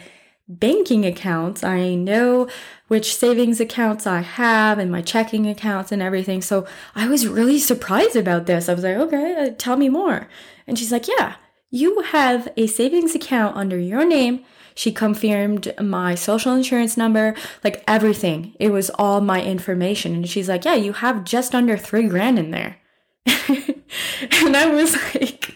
banking 0.48 1.06
accounts. 1.06 1.64
I 1.64 1.96
know 1.96 2.50
which 2.90 3.16
savings 3.16 3.62
accounts 3.62 4.06
I 4.06 4.20
have 4.20 4.78
and 4.78 4.92
my 4.92 5.02
checking 5.02 5.48
accounts 5.48 5.92
and 5.92 6.02
everything. 6.02 6.42
So 6.42 6.68
I 6.94 7.08
was 7.08 7.28
really 7.28 7.60
surprised 7.60 8.18
about 8.18 8.46
this. 8.46 8.68
I 8.68 8.74
was 8.74 8.84
like, 8.84 8.98
okay, 8.98 9.48
uh, 9.48 9.54
tell 9.58 9.78
me 9.78 9.88
more. 9.88 10.28
And 10.68 10.78
she's 10.78 10.92
like, 10.92 11.08
yeah, 11.08 11.36
you 11.74 12.02
have 12.02 12.48
a 12.56 12.68
savings 12.68 13.16
account 13.16 13.58
under 13.58 13.78
your 13.78 14.06
name 14.06 14.46
she 14.76 14.92
confirmed 14.92 15.74
my 15.80 16.16
social 16.16 16.54
insurance 16.54 16.98
number, 16.98 17.36
like 17.64 17.84
everything. 17.88 18.56
It 18.60 18.72
was 18.72 18.90
all 18.92 19.22
my 19.22 19.42
information. 19.42 20.16
And 20.16 20.30
she's 20.30 20.50
like, 20.50 20.66
Yeah, 20.66 20.76
you 20.76 20.94
have 20.94 21.24
just 21.24 21.54
under 21.54 21.78
three 21.78 22.08
grand 22.08 22.40
in 22.40 22.52
there. 22.52 22.78
and 23.26 24.58
I 24.58 24.68
was 24.68 24.96
like, 25.14 25.56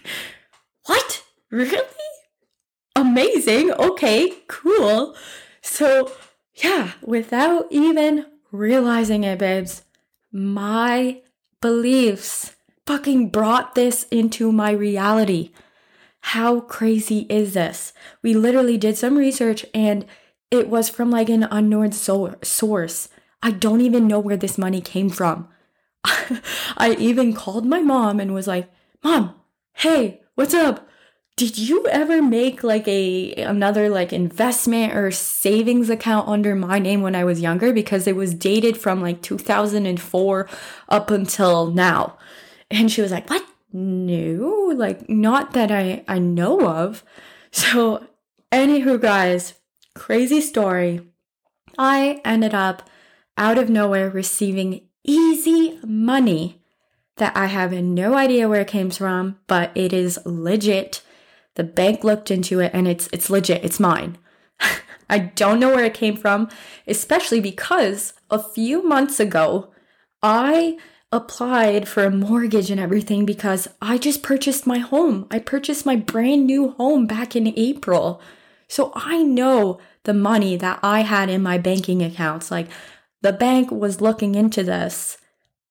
What? 0.86 1.24
Really? 1.50 1.82
Amazing. 2.94 3.72
Okay, 3.72 4.32
cool. 4.48 5.16
So, 5.62 6.12
yeah, 6.54 6.92
without 7.02 7.66
even 7.70 8.26
realizing 8.50 9.24
it, 9.24 9.38
babes, 9.38 9.82
my 10.32 11.20
beliefs 11.60 12.56
fucking 12.86 13.30
brought 13.30 13.74
this 13.74 14.04
into 14.04 14.50
my 14.50 14.70
reality. 14.70 15.50
How 16.32 16.60
crazy 16.60 17.20
is 17.30 17.54
this? 17.54 17.94
We 18.20 18.34
literally 18.34 18.76
did 18.76 18.98
some 18.98 19.16
research 19.16 19.64
and 19.72 20.04
it 20.50 20.68
was 20.68 20.90
from 20.90 21.10
like 21.10 21.30
an 21.30 21.44
unknown 21.50 21.92
source. 21.92 23.08
I 23.42 23.50
don't 23.50 23.80
even 23.80 24.06
know 24.06 24.20
where 24.20 24.36
this 24.36 24.58
money 24.58 24.82
came 24.82 25.08
from. 25.08 25.48
I 26.76 26.94
even 26.98 27.32
called 27.32 27.64
my 27.64 27.80
mom 27.80 28.20
and 28.20 28.34
was 28.34 28.46
like, 28.46 28.70
"Mom, 29.02 29.36
hey, 29.72 30.20
what's 30.34 30.52
up? 30.52 30.86
Did 31.36 31.56
you 31.56 31.86
ever 31.86 32.20
make 32.20 32.62
like 32.62 32.86
a 32.86 33.32
another 33.36 33.88
like 33.88 34.12
investment 34.12 34.94
or 34.94 35.10
savings 35.10 35.88
account 35.88 36.28
under 36.28 36.54
my 36.54 36.78
name 36.78 37.00
when 37.00 37.14
I 37.16 37.24
was 37.24 37.40
younger 37.40 37.72
because 37.72 38.06
it 38.06 38.16
was 38.16 38.34
dated 38.34 38.76
from 38.76 39.00
like 39.00 39.22
2004 39.22 40.46
up 40.90 41.10
until 41.10 41.70
now?" 41.70 42.18
And 42.70 42.92
she 42.92 43.00
was 43.00 43.12
like, 43.12 43.30
"What? 43.30 43.46
No, 43.72 44.72
like 44.74 45.08
not 45.08 45.52
that 45.52 45.70
I 45.70 46.04
I 46.08 46.18
know 46.18 46.66
of. 46.66 47.04
So, 47.50 48.06
anywho, 48.52 49.00
guys, 49.00 49.54
crazy 49.94 50.40
story. 50.40 51.00
I 51.76 52.20
ended 52.24 52.54
up 52.54 52.88
out 53.36 53.58
of 53.58 53.70
nowhere 53.70 54.10
receiving 54.10 54.88
easy 55.04 55.78
money 55.84 56.60
that 57.16 57.36
I 57.36 57.46
have 57.46 57.72
no 57.72 58.14
idea 58.14 58.48
where 58.48 58.60
it 58.62 58.68
came 58.68 58.90
from, 58.90 59.38
but 59.46 59.70
it 59.74 59.92
is 59.92 60.18
legit. 60.24 61.02
The 61.54 61.64
bank 61.64 62.04
looked 62.04 62.30
into 62.30 62.60
it 62.60 62.70
and 62.74 62.88
it's 62.88 63.08
it's 63.12 63.30
legit. 63.30 63.64
It's 63.64 63.80
mine. 63.80 64.18
I 65.10 65.18
don't 65.18 65.60
know 65.60 65.74
where 65.74 65.84
it 65.84 65.94
came 65.94 66.16
from, 66.16 66.48
especially 66.86 67.40
because 67.40 68.14
a 68.30 68.42
few 68.42 68.82
months 68.82 69.20
ago 69.20 69.72
I 70.22 70.78
applied 71.10 71.88
for 71.88 72.04
a 72.04 72.10
mortgage 72.10 72.70
and 72.70 72.80
everything 72.80 73.24
because 73.24 73.68
I 73.80 73.98
just 73.98 74.22
purchased 74.22 74.66
my 74.66 74.78
home. 74.78 75.26
I 75.30 75.38
purchased 75.38 75.86
my 75.86 75.96
brand 75.96 76.46
new 76.46 76.70
home 76.72 77.06
back 77.06 77.34
in 77.34 77.54
April. 77.56 78.20
So 78.68 78.92
I 78.94 79.22
know 79.22 79.80
the 80.04 80.14
money 80.14 80.56
that 80.56 80.78
I 80.82 81.00
had 81.00 81.30
in 81.30 81.42
my 81.42 81.56
banking 81.56 82.02
accounts. 82.02 82.50
Like 82.50 82.68
the 83.22 83.32
bank 83.32 83.70
was 83.70 84.00
looking 84.00 84.34
into 84.34 84.62
this. 84.62 85.16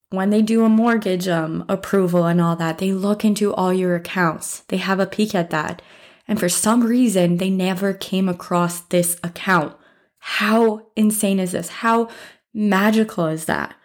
When 0.10 0.29
they 0.29 0.41
do 0.41 0.63
a 0.63 0.70
mortgage 0.70 1.27
um, 1.27 1.65
approval 1.67 2.25
and 2.25 2.41
all 2.41 2.56
that, 2.56 2.77
they 2.77 2.91
look 2.91 3.25
into 3.25 3.53
all 3.53 3.74
your 3.74 3.96
accounts. 3.96 4.62
They 4.70 4.77
have 4.77 5.00
a 5.00 5.06
peek 5.06 5.36
at 5.36 5.50
that. 5.50 5.82
And 6.27 6.39
for 6.39 6.50
some 6.50 6.84
reason, 6.84 7.38
they 7.38 7.50
never 7.50 7.94
came 7.94 8.27
across 8.27 8.82
this 8.82 9.20
account. 9.24 9.75
How 10.20 10.88
insane 10.96 11.39
is 11.39 11.51
this? 11.51 11.70
How 11.70 12.10
magical 12.53 13.27
is 13.27 13.46
that? 13.46 13.75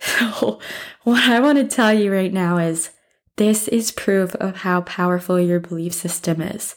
So, 0.18 0.58
what 1.04 1.24
I 1.24 1.40
want 1.40 1.58
to 1.58 1.64
tell 1.64 1.92
you 1.92 2.12
right 2.12 2.32
now 2.32 2.58
is 2.58 2.90
this 3.36 3.68
is 3.68 3.90
proof 3.90 4.34
of 4.36 4.56
how 4.58 4.80
powerful 4.82 5.38
your 5.38 5.60
belief 5.60 5.92
system 5.92 6.40
is. 6.40 6.74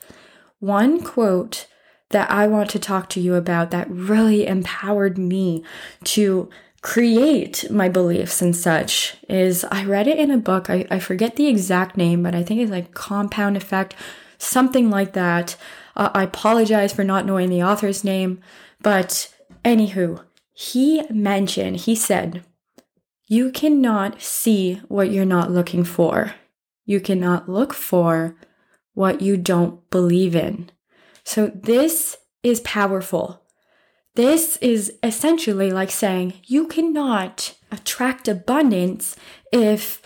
One 0.59 1.05
quote 1.05 1.67
that 2.13 2.31
I 2.31 2.47
want 2.47 2.71
to 2.71 2.79
talk 2.79 3.11
to 3.11 3.21
you 3.21 3.35
about 3.35 3.71
that 3.71 3.91
really 3.91 4.47
empowered 4.47 5.19
me 5.19 5.65
to 6.05 6.49
create 6.81 7.71
my 7.71 7.91
beliefs 7.91 8.41
and 8.41 8.57
such 8.57 9.19
is 9.29 9.65
I 9.65 9.85
read 9.85 10.09
it 10.09 10.19
in 10.19 10.31
a 10.31 10.39
book. 10.39 10.71
I, 10.71 10.87
I 10.91 10.99
forget 10.99 11.37
the 11.37 11.47
exact 11.47 11.99
name, 11.99 12.23
but 12.23 12.35
I 12.35 12.43
think 12.43 12.63
it's 12.63 12.71
like 12.71 12.95
Compound 12.95 13.55
Effect, 13.55 13.95
something 14.39 14.89
like 14.89 15.13
that. 15.13 15.57
Uh, 15.97 16.11
I 16.15 16.25
apologize 16.25 16.93
for 16.93 17.05
not 17.05 17.27
knowing 17.27 17.51
the 17.51 17.63
author's 17.63 18.05
name, 18.05 18.41
but 18.83 19.33
anywho, 19.65 20.23
he 20.53 21.03
mentioned, 21.11 21.79
he 21.79 21.95
said, 21.95 22.45
you 23.27 23.51
cannot 23.51 24.21
see 24.21 24.81
what 24.89 25.11
you're 25.11 25.25
not 25.25 25.51
looking 25.51 25.85
for. 25.85 26.35
You 26.85 27.01
cannot 27.01 27.49
look 27.49 27.73
for 27.73 28.37
what 28.93 29.23
you 29.23 29.37
don't 29.37 29.89
believe 29.91 30.37
in. 30.37 30.71
So, 31.25 31.47
this 31.49 32.19
is 32.43 32.61
powerful. 32.61 33.43
This 34.15 34.59
is 34.59 34.93
essentially 35.03 35.71
like 35.71 35.91
saying 35.91 36.35
you 36.45 36.69
cannot 36.69 37.55
attract 37.73 38.29
abundance 38.29 39.17
if 39.51 40.01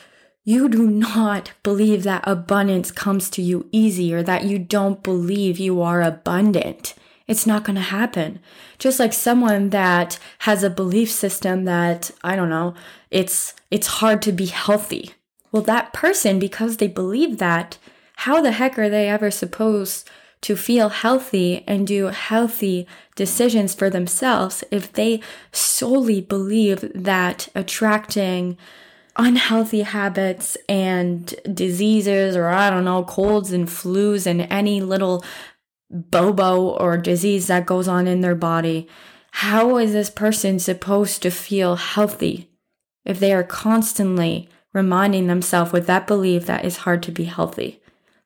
you 0.48 0.66
do 0.66 0.86
not 0.86 1.52
believe 1.62 2.04
that 2.04 2.24
abundance 2.26 2.90
comes 2.90 3.28
to 3.28 3.42
you 3.42 3.68
easy 3.70 4.14
or 4.14 4.22
that 4.22 4.44
you 4.44 4.58
don't 4.58 5.02
believe 5.02 5.58
you 5.58 5.82
are 5.82 6.00
abundant. 6.00 6.94
It's 7.26 7.46
not 7.46 7.64
going 7.64 7.76
to 7.76 7.82
happen. 7.82 8.38
Just 8.78 8.98
like 8.98 9.12
someone 9.12 9.68
that 9.68 10.18
has 10.38 10.62
a 10.62 10.70
belief 10.70 11.10
system 11.10 11.66
that, 11.66 12.10
I 12.24 12.34
don't 12.34 12.48
know, 12.48 12.72
it's, 13.10 13.52
it's 13.70 13.98
hard 13.98 14.22
to 14.22 14.32
be 14.32 14.46
healthy. 14.46 15.10
Well, 15.52 15.64
that 15.64 15.92
person, 15.92 16.38
because 16.38 16.78
they 16.78 16.88
believe 16.88 17.36
that, 17.36 17.76
how 18.16 18.40
the 18.40 18.52
heck 18.52 18.78
are 18.78 18.88
they 18.88 19.06
ever 19.06 19.30
supposed 19.30 20.08
to 20.40 20.56
feel 20.56 20.88
healthy 20.88 21.62
and 21.66 21.86
do 21.86 22.06
healthy 22.06 22.86
decisions 23.16 23.74
for 23.74 23.90
themselves 23.90 24.64
if 24.70 24.94
they 24.94 25.20
solely 25.52 26.22
believe 26.22 26.90
that 26.94 27.50
attracting 27.54 28.56
unhealthy 29.18 29.82
habits 29.82 30.56
and 30.68 31.34
diseases 31.52 32.36
or 32.36 32.48
I 32.48 32.70
don't 32.70 32.84
know, 32.84 33.02
colds 33.04 33.52
and 33.52 33.66
flus 33.66 34.26
and 34.26 34.42
any 34.42 34.80
little 34.80 35.24
bobo 35.90 36.68
or 36.68 36.96
disease 36.96 37.48
that 37.48 37.66
goes 37.66 37.88
on 37.88 38.06
in 38.06 38.20
their 38.20 38.36
body. 38.36 38.88
How 39.32 39.76
is 39.76 39.92
this 39.92 40.10
person 40.10 40.58
supposed 40.58 41.22
to 41.22 41.30
feel 41.30 41.76
healthy 41.76 42.50
if 43.04 43.18
they 43.18 43.32
are 43.32 43.44
constantly 43.44 44.48
reminding 44.72 45.26
themselves 45.26 45.72
with 45.72 45.86
that 45.86 46.06
belief 46.06 46.46
that 46.46 46.64
it's 46.64 46.78
hard 46.78 47.02
to 47.04 47.12
be 47.12 47.24
healthy? 47.24 47.82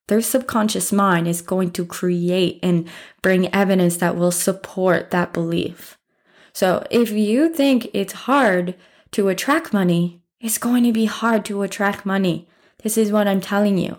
Their 0.08 0.20
subconscious 0.20 0.92
mind 0.92 1.28
is 1.28 1.40
going 1.40 1.70
to 1.72 1.86
create 1.86 2.58
and 2.62 2.88
bring 3.22 3.52
evidence 3.54 3.96
that 3.98 4.16
will 4.16 4.32
support 4.32 5.10
that 5.10 5.32
belief. 5.32 5.96
So 6.52 6.86
if 6.90 7.10
you 7.10 7.48
think 7.48 7.88
it's 7.94 8.12
hard 8.12 8.74
to 9.12 9.28
attract 9.28 9.72
money, 9.72 10.21
it's 10.42 10.58
going 10.58 10.84
to 10.84 10.92
be 10.92 11.06
hard 11.06 11.44
to 11.46 11.62
attract 11.62 12.04
money. 12.04 12.48
This 12.82 12.98
is 12.98 13.12
what 13.12 13.28
I'm 13.28 13.40
telling 13.40 13.78
you. 13.78 13.98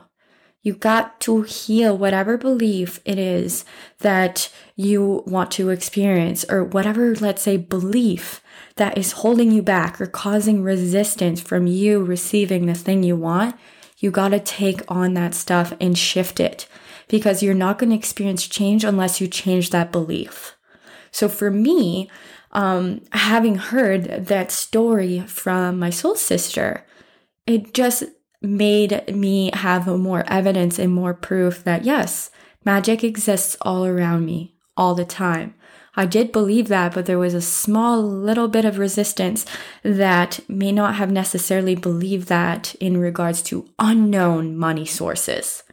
You 0.61 0.73
got 0.73 1.19
to 1.21 1.41
heal 1.41 1.97
whatever 1.97 2.37
belief 2.37 2.99
it 3.03 3.17
is 3.17 3.65
that 3.99 4.51
you 4.75 5.23
want 5.25 5.51
to 5.51 5.69
experience, 5.69 6.45
or 6.49 6.63
whatever, 6.63 7.15
let's 7.15 7.41
say, 7.41 7.57
belief 7.57 8.41
that 8.75 8.97
is 8.97 9.13
holding 9.13 9.51
you 9.51 9.61
back 9.61 9.99
or 9.99 10.05
causing 10.05 10.63
resistance 10.63 11.41
from 11.41 11.67
you 11.67 12.03
receiving 12.03 12.65
the 12.65 12.73
thing 12.73 13.03
you 13.03 13.15
want. 13.15 13.55
You 13.97 14.11
got 14.11 14.29
to 14.29 14.39
take 14.39 14.81
on 14.89 15.13
that 15.13 15.33
stuff 15.33 15.73
and 15.79 15.97
shift 15.97 16.39
it 16.39 16.67
because 17.07 17.43
you're 17.43 17.53
not 17.53 17.77
going 17.77 17.89
to 17.91 17.95
experience 17.95 18.47
change 18.47 18.83
unless 18.83 19.21
you 19.21 19.27
change 19.27 19.69
that 19.69 19.91
belief. 19.91 20.55
So 21.11 21.29
for 21.29 21.51
me, 21.51 22.09
um, 22.53 23.01
having 23.11 23.55
heard 23.55 24.27
that 24.27 24.51
story 24.51 25.21
from 25.21 25.79
my 25.79 25.89
soul 25.89 26.15
sister, 26.15 26.85
it 27.45 27.73
just 27.73 28.03
made 28.41 29.13
me 29.13 29.51
have 29.53 29.87
more 29.87 30.23
evidence 30.27 30.79
and 30.79 30.93
more 30.93 31.13
proof 31.13 31.63
that 31.63 31.83
yes, 31.83 32.29
magic 32.63 33.03
exists 33.03 33.57
all 33.61 33.85
around 33.85 34.25
me 34.25 34.55
all 34.77 34.95
the 34.95 35.05
time. 35.05 35.55
I 35.95 36.05
did 36.05 36.31
believe 36.31 36.69
that, 36.69 36.93
but 36.93 37.05
there 37.05 37.19
was 37.19 37.35
a 37.35 37.41
small 37.41 38.01
little 38.01 38.47
bit 38.47 38.65
of 38.65 38.79
resistance 38.79 39.45
that 39.83 40.39
may 40.49 40.71
not 40.71 40.95
have 40.95 41.11
necessarily 41.11 41.75
believed 41.75 42.27
that 42.29 42.73
in 42.75 42.97
regards 42.97 43.43
to 43.43 43.69
unknown 43.77 44.57
money 44.57 44.85
sources. 44.85 45.63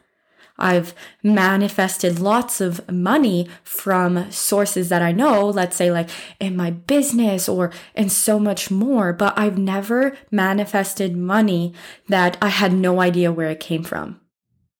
I've 0.61 0.93
manifested 1.23 2.19
lots 2.19 2.61
of 2.61 2.89
money 2.91 3.47
from 3.63 4.31
sources 4.31 4.89
that 4.89 5.01
I 5.01 5.11
know, 5.11 5.47
let's 5.47 5.75
say 5.75 5.91
like 5.91 6.09
in 6.39 6.55
my 6.55 6.71
business 6.71 7.49
or 7.49 7.71
and 7.95 8.11
so 8.11 8.39
much 8.39 8.71
more, 8.71 9.13
but 9.13 9.37
I've 9.37 9.57
never 9.57 10.15
manifested 10.29 11.17
money 11.17 11.73
that 12.07 12.37
I 12.41 12.49
had 12.49 12.73
no 12.73 13.01
idea 13.01 13.31
where 13.31 13.49
it 13.49 13.59
came 13.59 13.83
from. 13.83 14.19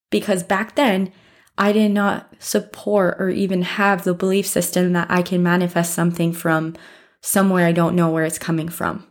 Because 0.09 0.43
back 0.43 0.75
then, 0.75 1.11
I 1.57 1.71
did 1.71 1.91
not 1.91 2.33
support 2.39 3.17
or 3.19 3.29
even 3.29 3.61
have 3.61 4.03
the 4.03 4.13
belief 4.13 4.47
system 4.47 4.93
that 4.93 5.11
I 5.11 5.21
can 5.21 5.43
manifest 5.43 5.93
something 5.93 6.33
from 6.33 6.75
somewhere 7.21 7.67
I 7.67 7.71
don't 7.71 7.95
know 7.95 8.09
where 8.09 8.25
it's 8.25 8.39
coming 8.39 8.69
from. 8.69 9.07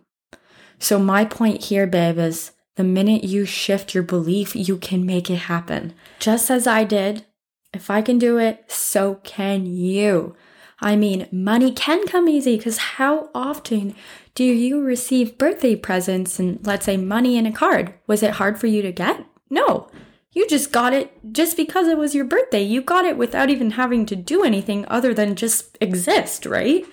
So 0.79 0.99
my 0.99 1.25
point 1.25 1.65
here, 1.65 1.87
babe, 1.87 2.19
is 2.19 2.53
the 2.77 2.85
minute 2.85 3.25
you 3.25 3.45
shift 3.45 3.95
your 3.95 4.03
belief, 4.03 4.55
you 4.55 4.77
can 4.77 5.05
make 5.05 5.31
it 5.31 5.37
happen. 5.37 5.95
Just 6.19 6.51
as 6.51 6.67
I 6.67 6.85
did. 6.85 7.25
If 7.73 7.91
I 7.91 8.03
can 8.03 8.19
do 8.19 8.39
it, 8.39 8.65
so 8.71 9.17
can 9.23 9.67
you. 9.67 10.35
I 10.81 10.97
mean, 10.97 11.29
money 11.31 11.73
can 11.73 12.07
come 12.07 12.29
easy 12.29 12.57
because 12.57 12.79
how 12.79 13.29
often 13.35 13.95
do 14.35 14.45
you 14.45 14.81
receive 14.81 15.39
birthday 15.39 15.77
presents 15.77 16.39
and 16.39 16.65
let's 16.67 16.87
say 16.87 16.97
money 16.97 17.37
in 17.37 17.47
a 17.47 17.53
card? 17.53 17.95
Was 18.07 18.23
it 18.23 18.33
hard 18.33 18.59
for 18.59 18.67
you 18.67 18.83
to 18.83 18.93
get? 18.93 19.25
No. 19.51 19.89
You 20.33 20.49
just 20.49 20.73
got 20.73 20.93
it 20.93 21.13
just 21.33 21.57
because 21.57 21.89
it 21.89 21.99
was 21.99 22.15
your 22.15 22.25
birthday. 22.25 22.63
You 22.63 22.83
got 22.83 23.05
it 23.05 23.19
without 23.19 23.51
even 23.51 23.73
having 23.73 24.07
to 24.07 24.17
do 24.17 24.43
anything 24.43 24.87
other 24.89 25.13
than 25.13 25.35
just 25.35 25.77
exist, 25.81 26.47
right? 26.47 26.85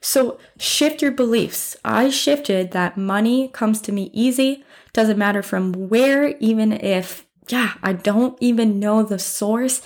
So 0.00 0.38
shift 0.58 1.00
your 1.00 1.12
beliefs. 1.12 1.76
I 1.84 2.10
shifted 2.10 2.72
that 2.72 2.98
money 2.98 3.48
comes 3.48 3.80
to 3.82 3.92
me 3.92 4.10
easy. 4.12 4.64
Doesn't 4.92 5.18
matter 5.18 5.42
from 5.42 5.72
where, 5.72 6.36
even 6.38 6.72
if, 6.72 7.26
yeah, 7.48 7.74
I 7.82 7.94
don't 7.94 8.36
even 8.40 8.78
know 8.78 9.02
the 9.02 9.18
source, 9.18 9.80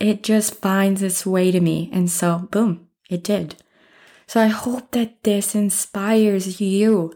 it 0.00 0.22
just 0.22 0.56
finds 0.56 1.02
its 1.02 1.24
way 1.24 1.50
to 1.50 1.60
me. 1.60 1.90
And 1.92 2.10
so, 2.10 2.48
boom, 2.50 2.88
it 3.08 3.22
did. 3.22 3.56
So 4.26 4.40
I 4.40 4.48
hope 4.48 4.90
that 4.92 5.22
this 5.22 5.54
inspires 5.54 6.60
you 6.60 7.14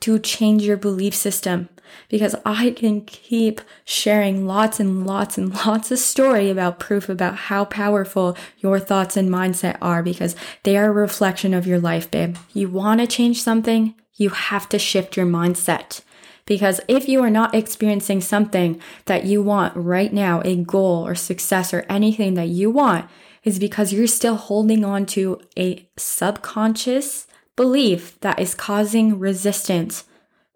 to 0.00 0.18
change 0.18 0.62
your 0.62 0.76
belief 0.76 1.14
system 1.14 1.68
because 2.08 2.34
I 2.44 2.70
can 2.70 3.02
keep 3.02 3.60
sharing 3.84 4.46
lots 4.46 4.80
and 4.80 5.06
lots 5.06 5.38
and 5.38 5.54
lots 5.66 5.90
of 5.90 5.98
story 5.98 6.50
about 6.50 6.78
proof 6.78 7.08
about 7.08 7.36
how 7.36 7.64
powerful 7.64 8.36
your 8.58 8.78
thoughts 8.78 9.16
and 9.16 9.28
mindset 9.28 9.76
are 9.80 10.02
because 10.02 10.36
they 10.62 10.76
are 10.76 10.86
a 10.86 10.92
reflection 10.92 11.54
of 11.54 11.66
your 11.66 11.78
life, 11.78 12.10
babe. 12.10 12.36
You 12.52 12.68
want 12.68 13.00
to 13.00 13.06
change 13.06 13.42
something, 13.42 13.94
you 14.14 14.30
have 14.30 14.68
to 14.70 14.78
shift 14.78 15.16
your 15.16 15.26
mindset. 15.26 16.02
Because 16.44 16.80
if 16.88 17.08
you 17.08 17.22
are 17.22 17.30
not 17.30 17.54
experiencing 17.54 18.20
something 18.20 18.80
that 19.06 19.24
you 19.24 19.42
want 19.42 19.76
right 19.76 20.12
now, 20.12 20.42
a 20.44 20.56
goal 20.56 21.06
or 21.06 21.14
success 21.14 21.72
or 21.72 21.86
anything 21.88 22.34
that 22.34 22.48
you 22.48 22.70
want, 22.70 23.08
is 23.44 23.58
because 23.58 23.92
you're 23.92 24.06
still 24.06 24.36
holding 24.36 24.84
on 24.84 25.06
to 25.06 25.40
a 25.58 25.88
subconscious 25.96 27.26
belief 27.56 28.18
that 28.20 28.38
is 28.38 28.54
causing 28.54 29.18
resistance 29.18 30.04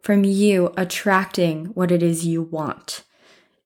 from 0.02 0.24
you 0.24 0.72
attracting 0.76 1.66
what 1.66 1.90
it 1.90 2.02
is 2.02 2.26
you 2.26 2.42
want. 2.42 3.02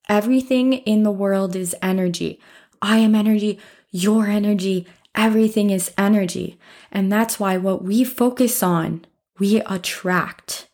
Everything 0.08 0.72
in 0.72 1.02
the 1.02 1.10
world 1.10 1.54
is 1.54 1.76
energy. 1.82 2.40
I 2.82 2.96
am 2.98 3.14
energy, 3.14 3.60
your 3.90 4.26
energy, 4.26 4.86
everything 5.14 5.70
is 5.70 5.92
energy. 5.98 6.58
And 6.90 7.12
that's 7.12 7.38
why 7.38 7.56
what 7.56 7.84
we 7.84 8.04
focus 8.04 8.62
on, 8.62 9.04
we 9.38 9.60
attract. 9.66 10.66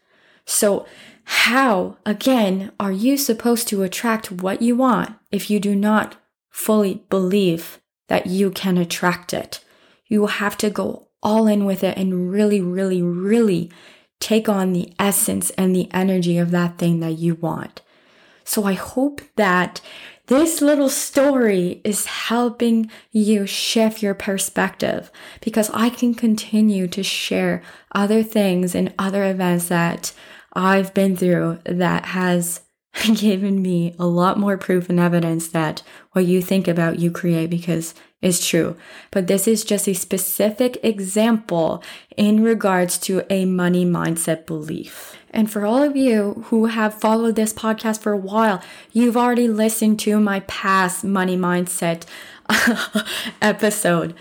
So 0.44 0.86
how, 1.26 1.96
again, 2.06 2.70
are 2.78 2.92
you 2.92 3.16
supposed 3.16 3.66
to 3.68 3.82
attract 3.82 4.30
what 4.30 4.62
you 4.62 4.76
want 4.76 5.16
if 5.32 5.50
you 5.50 5.58
do 5.58 5.74
not 5.74 6.14
fully 6.50 7.02
believe 7.10 7.80
that 8.06 8.28
you 8.28 8.50
can 8.52 8.78
attract 8.78 9.34
it? 9.34 9.60
You 10.06 10.26
have 10.26 10.56
to 10.58 10.70
go 10.70 11.08
all 11.24 11.48
in 11.48 11.64
with 11.64 11.82
it 11.82 11.98
and 11.98 12.30
really, 12.30 12.60
really, 12.60 13.02
really 13.02 13.72
take 14.20 14.48
on 14.48 14.72
the 14.72 14.92
essence 15.00 15.50
and 15.50 15.74
the 15.74 15.88
energy 15.92 16.38
of 16.38 16.52
that 16.52 16.78
thing 16.78 17.00
that 17.00 17.18
you 17.18 17.34
want. 17.34 17.82
So 18.44 18.62
I 18.62 18.74
hope 18.74 19.20
that 19.34 19.80
this 20.28 20.60
little 20.60 20.88
story 20.88 21.80
is 21.82 22.06
helping 22.06 22.88
you 23.10 23.46
shift 23.46 24.00
your 24.00 24.14
perspective 24.14 25.10
because 25.40 25.70
I 25.74 25.90
can 25.90 26.14
continue 26.14 26.86
to 26.86 27.02
share 27.02 27.62
other 27.92 28.22
things 28.22 28.76
and 28.76 28.94
other 28.96 29.24
events 29.24 29.66
that 29.68 30.12
I've 30.56 30.94
been 30.94 31.16
through 31.16 31.58
that 31.66 32.06
has 32.06 32.62
given 33.14 33.60
me 33.60 33.94
a 33.98 34.06
lot 34.06 34.38
more 34.38 34.56
proof 34.56 34.88
and 34.88 34.98
evidence 34.98 35.48
that 35.48 35.82
what 36.12 36.24
you 36.24 36.40
think 36.40 36.66
about 36.66 36.98
you 36.98 37.10
create 37.10 37.50
because 37.50 37.94
it's 38.22 38.48
true. 38.48 38.76
But 39.10 39.26
this 39.26 39.46
is 39.46 39.64
just 39.64 39.86
a 39.86 39.94
specific 39.94 40.78
example 40.82 41.82
in 42.16 42.42
regards 42.42 42.96
to 43.00 43.22
a 43.28 43.44
money 43.44 43.84
mindset 43.84 44.46
belief. 44.46 45.14
And 45.30 45.50
for 45.50 45.66
all 45.66 45.82
of 45.82 45.94
you 45.94 46.44
who 46.46 46.66
have 46.66 46.98
followed 46.98 47.36
this 47.36 47.52
podcast 47.52 48.00
for 48.00 48.12
a 48.12 48.16
while, 48.16 48.62
you've 48.92 49.16
already 49.16 49.48
listened 49.48 50.00
to 50.00 50.18
my 50.18 50.40
past 50.40 51.04
money 51.04 51.36
mindset 51.36 52.06
episode. 53.42 54.14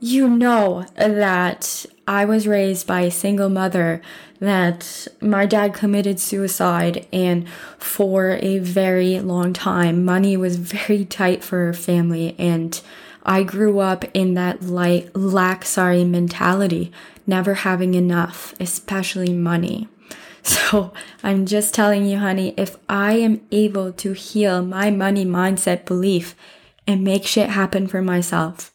You 0.00 0.28
know 0.30 0.86
that 0.96 1.84
I 2.08 2.24
was 2.24 2.48
raised 2.48 2.86
by 2.86 3.02
a 3.02 3.10
single 3.10 3.50
mother 3.50 4.00
that 4.40 5.06
my 5.20 5.44
dad 5.44 5.74
committed 5.74 6.18
suicide, 6.18 7.06
and 7.12 7.46
for 7.76 8.38
a 8.40 8.60
very 8.60 9.20
long 9.20 9.52
time, 9.52 10.06
money 10.06 10.34
was 10.34 10.56
very 10.56 11.04
tight 11.04 11.44
for 11.44 11.66
our 11.66 11.74
family. 11.74 12.34
And 12.38 12.80
I 13.24 13.42
grew 13.42 13.80
up 13.80 14.06
in 14.14 14.32
that 14.34 14.62
light, 14.62 15.14
lack, 15.14 15.66
sorry 15.66 16.02
mentality, 16.02 16.90
never 17.26 17.52
having 17.52 17.92
enough, 17.92 18.54
especially 18.58 19.32
money. 19.32 19.86
So 20.44 20.94
I'm 21.22 21.44
just 21.44 21.74
telling 21.74 22.06
you, 22.06 22.18
honey, 22.18 22.54
if 22.56 22.76
I 22.88 23.14
am 23.14 23.42
able 23.52 23.92
to 23.94 24.12
heal 24.14 24.64
my 24.64 24.90
money 24.90 25.26
mindset 25.26 25.84
belief 25.84 26.34
and 26.86 27.04
make 27.04 27.26
shit 27.26 27.50
happen 27.50 27.86
for 27.86 28.00
myself 28.00 28.72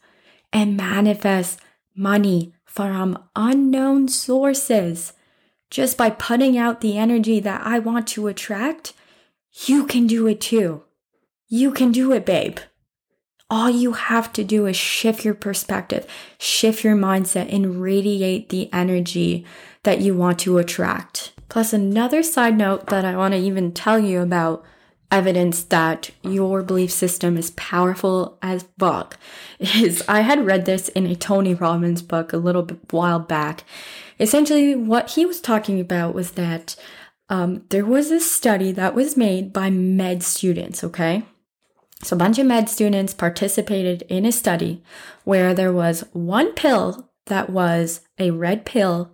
and 0.52 0.76
manifest 0.76 1.58
money 1.96 2.53
from 2.74 3.16
unknown 3.36 4.08
sources 4.08 5.12
just 5.70 5.96
by 5.96 6.10
putting 6.10 6.58
out 6.58 6.80
the 6.80 6.98
energy 6.98 7.38
that 7.38 7.64
I 7.64 7.78
want 7.78 8.08
to 8.08 8.26
attract, 8.26 8.94
you 9.66 9.86
can 9.86 10.08
do 10.08 10.26
it 10.26 10.40
too. 10.40 10.82
You 11.46 11.70
can 11.70 11.92
do 11.92 12.10
it, 12.12 12.26
babe. 12.26 12.58
All 13.48 13.70
you 13.70 13.92
have 13.92 14.32
to 14.32 14.42
do 14.42 14.66
is 14.66 14.76
shift 14.76 15.24
your 15.24 15.34
perspective, 15.34 16.04
shift 16.36 16.82
your 16.82 16.96
mindset, 16.96 17.52
and 17.54 17.80
radiate 17.80 18.48
the 18.48 18.72
energy 18.72 19.46
that 19.84 20.00
you 20.00 20.16
want 20.16 20.40
to 20.40 20.58
attract. 20.58 21.32
Plus, 21.48 21.72
another 21.72 22.24
side 22.24 22.58
note 22.58 22.86
that 22.86 23.04
I 23.04 23.16
want 23.16 23.34
to 23.34 23.38
even 23.38 23.70
tell 23.70 24.00
you 24.00 24.20
about 24.20 24.64
evidence 25.14 25.62
that 25.62 26.10
your 26.22 26.60
belief 26.62 26.90
system 26.90 27.36
is 27.36 27.52
powerful 27.52 28.36
as 28.42 28.66
fuck 28.80 29.16
is 29.60 30.02
I 30.08 30.22
had 30.22 30.44
read 30.44 30.64
this 30.66 30.88
in 30.88 31.06
a 31.06 31.14
Tony 31.14 31.54
Robbins 31.54 32.02
book 32.02 32.32
a 32.32 32.36
little 32.36 32.62
bit 32.62 32.80
while 32.90 33.20
back. 33.20 33.62
Essentially, 34.18 34.74
what 34.74 35.12
he 35.12 35.24
was 35.24 35.40
talking 35.40 35.78
about 35.78 36.14
was 36.14 36.32
that 36.32 36.74
um, 37.28 37.62
there 37.70 37.84
was 37.84 38.10
a 38.10 38.18
study 38.18 38.72
that 38.72 38.94
was 38.94 39.16
made 39.16 39.52
by 39.52 39.70
med 39.70 40.24
students, 40.24 40.82
okay? 40.82 41.22
So, 42.02 42.16
a 42.16 42.18
bunch 42.18 42.38
of 42.38 42.46
med 42.46 42.68
students 42.68 43.14
participated 43.14 44.02
in 44.08 44.26
a 44.26 44.32
study 44.32 44.82
where 45.22 45.54
there 45.54 45.72
was 45.72 46.04
one 46.12 46.52
pill 46.54 47.08
that 47.26 47.50
was 47.50 48.00
a 48.18 48.32
red 48.32 48.66
pill 48.66 49.12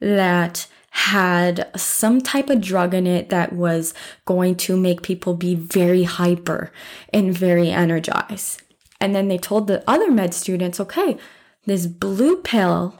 that 0.00 0.66
had 0.90 1.70
some 1.76 2.20
type 2.20 2.50
of 2.50 2.60
drug 2.60 2.94
in 2.94 3.06
it 3.06 3.28
that 3.30 3.52
was 3.52 3.94
going 4.24 4.56
to 4.56 4.76
make 4.76 5.02
people 5.02 5.34
be 5.34 5.54
very 5.54 6.02
hyper 6.02 6.72
and 7.12 7.36
very 7.36 7.70
energized. 7.70 8.62
And 9.00 9.14
then 9.14 9.28
they 9.28 9.38
told 9.38 9.66
the 9.66 9.82
other 9.88 10.10
med 10.10 10.34
students, 10.34 10.80
okay, 10.80 11.16
this 11.64 11.86
blue 11.86 12.36
pill 12.42 12.94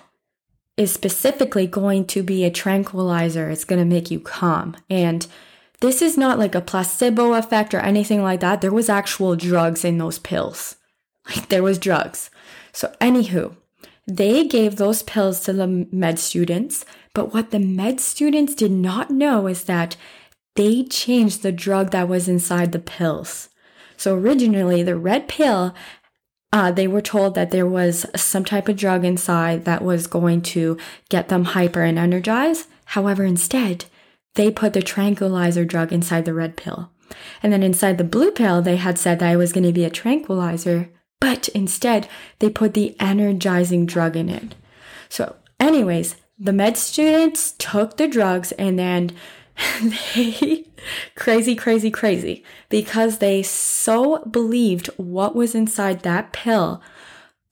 is 0.76 0.92
specifically 0.92 1.66
going 1.66 2.07
to 2.07 2.22
be 2.22 2.44
a 2.44 2.50
tranquilizer. 2.50 3.50
It's 3.50 3.64
going 3.64 3.81
to 3.81 3.85
make 3.85 4.11
you 4.11 4.20
calm. 4.20 4.76
And 4.88 5.26
this 5.81 6.00
is 6.00 6.16
not 6.16 6.38
like 6.38 6.55
a 6.55 6.61
placebo 6.61 7.35
effect 7.35 7.74
or 7.74 7.81
anything 7.81 8.22
like 8.22 8.40
that. 8.40 8.61
There 8.61 8.72
was 8.72 8.88
actual 8.88 9.37
drugs 9.37 9.85
in 9.85 9.98
those 9.98 10.18
pills. 10.18 10.76
Like 11.29 11.48
there 11.48 11.62
was 11.62 11.79
drugs. 11.79 12.31
So 12.72 12.94
anywho, 13.00 13.57
they 14.07 14.46
gave 14.46 14.76
those 14.76 15.03
pills 15.03 15.40
to 15.40 15.53
the 15.53 15.66
med 15.92 16.18
students 16.18 16.85
but 17.14 17.33
what 17.33 17.51
the 17.51 17.59
med 17.59 18.01
students 18.01 18.55
did 18.55 18.70
not 18.70 19.11
know 19.11 19.46
is 19.46 19.64
that 19.64 19.96
they 20.57 20.85
changed 20.85 21.42
the 21.42 21.53
drug 21.53 21.90
that 21.90 22.09
was 22.09 22.29
inside 22.29 22.73
the 22.73 22.79
pills. 22.79 23.49
So 23.96 24.14
originally, 24.14 24.83
the 24.83 24.96
red 24.96 25.29
pill, 25.29 25.75
uh, 26.53 26.73
they 26.73 26.87
were 26.87 27.03
told 27.03 27.35
that 27.35 27.51
there 27.51 27.66
was 27.66 28.07
some 28.16 28.44
type 28.44 28.68
of 28.68 28.77
drug 28.77 29.05
inside 29.05 29.64
that 29.64 29.83
was 29.83 30.07
going 30.07 30.42
to 30.42 30.79
get 31.09 31.29
them 31.29 31.44
hyper 31.44 31.83
and 31.83 31.99
energized. 31.99 32.68
However, 32.87 33.25
instead, 33.25 33.85
they 34.35 34.51
put 34.51 34.73
the 34.73 34.83
tranquilizer 34.83 35.64
drug 35.64 35.92
inside 35.92 36.25
the 36.25 36.35
red 36.35 36.57
pill. 36.57 36.90
And 37.42 37.53
then 37.53 37.62
inside 37.62 37.99
the 37.99 38.05
blue 38.05 38.31
pill, 38.31 38.62
they 38.62 38.77
had 38.77 38.99
said 38.99 39.18
that 39.18 39.33
it 39.33 39.37
was 39.37 39.53
going 39.53 39.66
to 39.66 39.73
be 39.73 39.85
a 39.85 39.90
tranquilizer, 39.90 40.90
but 41.20 41.49
instead, 41.49 42.09
they 42.38 42.51
put 42.51 42.75
the 42.75 42.96
energizing 43.01 43.87
drug 43.87 44.16
in 44.16 44.29
it. 44.29 44.55
So, 45.09 45.37
anyways, 45.59 46.16
the 46.40 46.53
med 46.55 46.76
students 46.79 47.53
took 47.59 47.98
the 47.98 48.09
drugs 48.09 48.50
and 48.53 48.79
then 48.79 49.12
they 49.83 50.66
crazy, 51.14 51.55
crazy, 51.55 51.90
crazy 51.90 52.42
because 52.70 53.18
they 53.18 53.42
so 53.42 54.24
believed 54.24 54.87
what 54.96 55.37
was 55.37 55.55
inside 55.55 56.00
that 56.00 56.33
pill. 56.33 56.83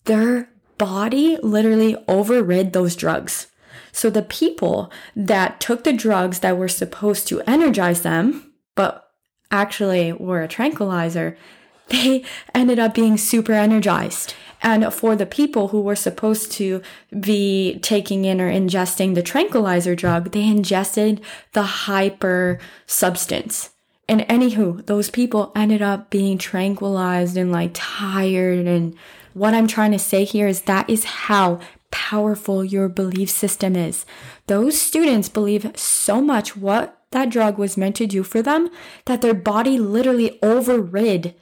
Their 0.06 0.48
body 0.78 1.36
literally 1.42 1.96
overrid 2.06 2.72
those 2.72 2.96
drugs. 2.96 3.48
So 3.92 4.08
the 4.08 4.22
people 4.22 4.90
that 5.14 5.60
took 5.60 5.84
the 5.84 5.92
drugs 5.92 6.38
that 6.40 6.56
were 6.56 6.68
supposed 6.68 7.28
to 7.28 7.42
energize 7.42 8.02
them, 8.02 8.52
but 8.74 9.10
actually 9.50 10.12
were 10.12 10.42
a 10.42 10.48
tranquilizer, 10.48 11.36
they 11.88 12.24
ended 12.54 12.78
up 12.78 12.94
being 12.94 13.18
super 13.18 13.52
energized. 13.52 14.34
And 14.60 14.92
for 14.92 15.14
the 15.14 15.26
people 15.26 15.68
who 15.68 15.80
were 15.80 15.96
supposed 15.96 16.52
to 16.52 16.82
be 17.20 17.78
taking 17.80 18.24
in 18.24 18.40
or 18.40 18.50
ingesting 18.50 19.14
the 19.14 19.22
tranquilizer 19.22 19.94
drug, 19.94 20.32
they 20.32 20.46
ingested 20.46 21.20
the 21.52 21.62
hyper 21.62 22.58
substance. 22.86 23.70
And 24.08 24.22
anywho, 24.22 24.84
those 24.86 25.10
people 25.10 25.52
ended 25.54 25.82
up 25.82 26.10
being 26.10 26.38
tranquilized 26.38 27.36
and 27.36 27.52
like 27.52 27.70
tired. 27.74 28.66
And 28.66 28.96
what 29.34 29.54
I'm 29.54 29.68
trying 29.68 29.92
to 29.92 29.98
say 29.98 30.24
here 30.24 30.48
is 30.48 30.62
that 30.62 30.88
is 30.88 31.04
how 31.04 31.60
powerful 31.90 32.64
your 32.64 32.88
belief 32.88 33.30
system 33.30 33.76
is. 33.76 34.04
Those 34.46 34.80
students 34.80 35.28
believe 35.28 35.70
so 35.78 36.20
much 36.20 36.56
what 36.56 37.02
that 37.10 37.30
drug 37.30 37.58
was 37.58 37.76
meant 37.76 37.96
to 37.96 38.06
do 38.06 38.22
for 38.22 38.42
them 38.42 38.68
that 39.06 39.22
their 39.22 39.34
body 39.34 39.78
literally 39.78 40.38
overrid 40.42 41.34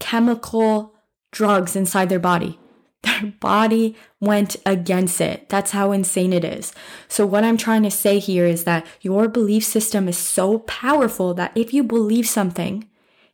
chemical 0.00 0.94
drugs 1.30 1.76
inside 1.76 2.08
their 2.08 2.18
body. 2.18 2.58
Their 3.02 3.32
body 3.38 3.94
went 4.20 4.56
against 4.66 5.20
it. 5.20 5.48
That's 5.48 5.70
how 5.70 5.92
insane 5.92 6.32
it 6.32 6.44
is. 6.44 6.72
So, 7.06 7.24
what 7.24 7.44
I'm 7.44 7.56
trying 7.56 7.84
to 7.84 7.92
say 7.92 8.18
here 8.18 8.44
is 8.44 8.64
that 8.64 8.84
your 9.00 9.28
belief 9.28 9.64
system 9.64 10.08
is 10.08 10.18
so 10.18 10.58
powerful 10.60 11.32
that 11.34 11.52
if 11.56 11.72
you 11.72 11.84
believe 11.84 12.28
something, 12.28 12.88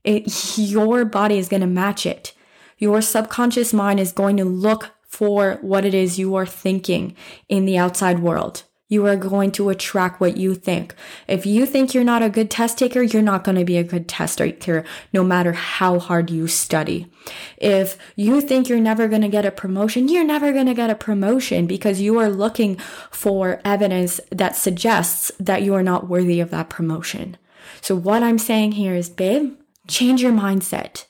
it, 0.04 0.58
your 0.58 1.06
body 1.06 1.38
is 1.38 1.48
going 1.48 1.62
to 1.62 1.66
match 1.66 2.04
it. 2.04 2.34
Your 2.76 3.00
subconscious 3.00 3.72
mind 3.72 4.00
is 4.00 4.12
going 4.12 4.36
to 4.36 4.44
look 4.44 4.90
for 5.06 5.58
what 5.62 5.86
it 5.86 5.94
is 5.94 6.18
you 6.18 6.34
are 6.34 6.44
thinking 6.44 7.16
in 7.48 7.64
the 7.64 7.78
outside 7.78 8.18
world 8.18 8.64
you 8.94 9.06
are 9.06 9.16
going 9.16 9.50
to 9.52 9.68
attract 9.68 10.20
what 10.20 10.38
you 10.38 10.54
think. 10.54 10.94
If 11.28 11.44
you 11.44 11.66
think 11.66 11.92
you're 11.92 12.04
not 12.04 12.22
a 12.22 12.30
good 12.30 12.50
test 12.50 12.78
taker, 12.78 13.02
you're 13.02 13.20
not 13.20 13.44
going 13.44 13.58
to 13.58 13.64
be 13.64 13.76
a 13.76 13.84
good 13.84 14.08
test 14.08 14.38
taker 14.38 14.84
no 15.12 15.22
matter 15.22 15.52
how 15.52 15.98
hard 15.98 16.30
you 16.30 16.46
study. 16.46 17.10
If 17.58 17.98
you 18.16 18.40
think 18.40 18.68
you're 18.68 18.80
never 18.80 19.08
going 19.08 19.22
to 19.22 19.28
get 19.28 19.44
a 19.44 19.50
promotion, 19.50 20.08
you're 20.08 20.24
never 20.24 20.52
going 20.52 20.66
to 20.66 20.74
get 20.74 20.90
a 20.90 20.94
promotion 20.94 21.66
because 21.66 22.00
you 22.00 22.18
are 22.18 22.30
looking 22.30 22.76
for 23.10 23.60
evidence 23.64 24.20
that 24.30 24.56
suggests 24.56 25.30
that 25.38 25.62
you 25.62 25.74
are 25.74 25.82
not 25.82 26.08
worthy 26.08 26.40
of 26.40 26.50
that 26.50 26.70
promotion. 26.70 27.36
So 27.80 27.94
what 27.96 28.22
I'm 28.22 28.38
saying 28.38 28.72
here 28.72 28.94
is, 28.94 29.10
babe, 29.10 29.56
change 29.88 30.22
your 30.22 30.32
mindset. 30.32 31.06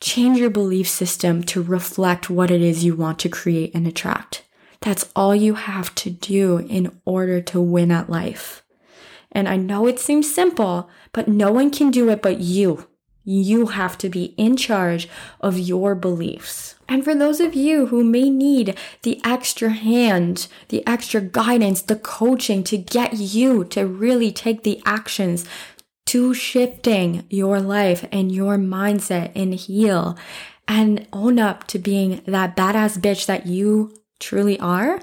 Change 0.00 0.38
your 0.38 0.50
belief 0.50 0.88
system 0.88 1.42
to 1.44 1.62
reflect 1.62 2.30
what 2.30 2.50
it 2.50 2.62
is 2.62 2.84
you 2.84 2.96
want 2.96 3.18
to 3.20 3.28
create 3.28 3.74
and 3.74 3.86
attract. 3.86 4.44
That's 4.80 5.10
all 5.14 5.34
you 5.34 5.54
have 5.54 5.94
to 5.96 6.10
do 6.10 6.58
in 6.58 6.98
order 7.04 7.40
to 7.42 7.60
win 7.60 7.90
at 7.90 8.08
life. 8.08 8.62
And 9.32 9.48
I 9.48 9.56
know 9.56 9.86
it 9.86 9.98
seems 9.98 10.32
simple, 10.32 10.88
but 11.12 11.28
no 11.28 11.52
one 11.52 11.70
can 11.70 11.90
do 11.90 12.08
it 12.08 12.22
but 12.22 12.40
you. 12.40 12.86
You 13.22 13.66
have 13.66 13.98
to 13.98 14.08
be 14.08 14.34
in 14.36 14.56
charge 14.56 15.08
of 15.40 15.58
your 15.58 15.94
beliefs. 15.94 16.74
And 16.88 17.04
for 17.04 17.14
those 17.14 17.38
of 17.38 17.54
you 17.54 17.86
who 17.86 18.02
may 18.02 18.30
need 18.30 18.76
the 19.02 19.20
extra 19.24 19.70
hand, 19.70 20.48
the 20.68 20.84
extra 20.86 21.20
guidance, 21.20 21.82
the 21.82 21.96
coaching 21.96 22.64
to 22.64 22.78
get 22.78 23.18
you 23.18 23.64
to 23.66 23.86
really 23.86 24.32
take 24.32 24.64
the 24.64 24.82
actions 24.84 25.44
to 26.06 26.34
shifting 26.34 27.24
your 27.30 27.60
life 27.60 28.04
and 28.10 28.32
your 28.32 28.56
mindset 28.56 29.30
and 29.36 29.54
heal 29.54 30.18
and 30.66 31.06
own 31.12 31.38
up 31.38 31.66
to 31.68 31.78
being 31.78 32.22
that 32.26 32.56
badass 32.56 32.98
bitch 32.98 33.26
that 33.26 33.46
you 33.46 33.99
truly 34.20 34.58
are, 34.60 35.00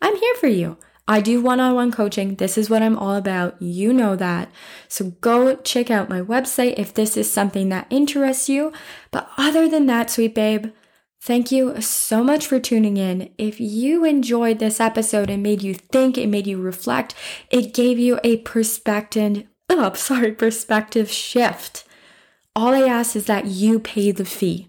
I'm 0.00 0.16
here 0.16 0.34
for 0.36 0.46
you. 0.46 0.76
I 1.08 1.22
do 1.22 1.40
one 1.40 1.58
on 1.58 1.74
one 1.74 1.90
coaching. 1.90 2.34
This 2.34 2.58
is 2.58 2.68
what 2.68 2.82
I'm 2.82 2.98
all 2.98 3.14
about. 3.14 3.60
You 3.62 3.94
know 3.94 4.14
that. 4.16 4.52
So 4.88 5.12
go 5.22 5.56
check 5.56 5.90
out 5.90 6.10
my 6.10 6.20
website 6.20 6.74
if 6.76 6.92
this 6.92 7.16
is 7.16 7.32
something 7.32 7.70
that 7.70 7.86
interests 7.88 8.50
you. 8.50 8.72
But 9.10 9.30
other 9.38 9.70
than 9.70 9.86
that, 9.86 10.10
sweet 10.10 10.34
babe, 10.34 10.66
thank 11.22 11.50
you 11.50 11.80
so 11.80 12.22
much 12.22 12.46
for 12.46 12.60
tuning 12.60 12.98
in. 12.98 13.30
If 13.38 13.58
you 13.58 14.04
enjoyed 14.04 14.58
this 14.58 14.80
episode 14.80 15.30
and 15.30 15.42
made 15.42 15.62
you 15.62 15.74
think, 15.74 16.18
it 16.18 16.28
made 16.28 16.46
you 16.46 16.60
reflect, 16.60 17.14
it 17.50 17.72
gave 17.72 17.98
you 17.98 18.20
a 18.22 18.36
perspective, 18.38 19.44
oh, 19.70 19.94
sorry, 19.94 20.32
perspective 20.32 21.10
shift. 21.10 21.84
All 22.54 22.74
I 22.74 22.82
ask 22.82 23.16
is 23.16 23.24
that 23.26 23.46
you 23.46 23.80
pay 23.80 24.10
the 24.10 24.26
fee. 24.26 24.68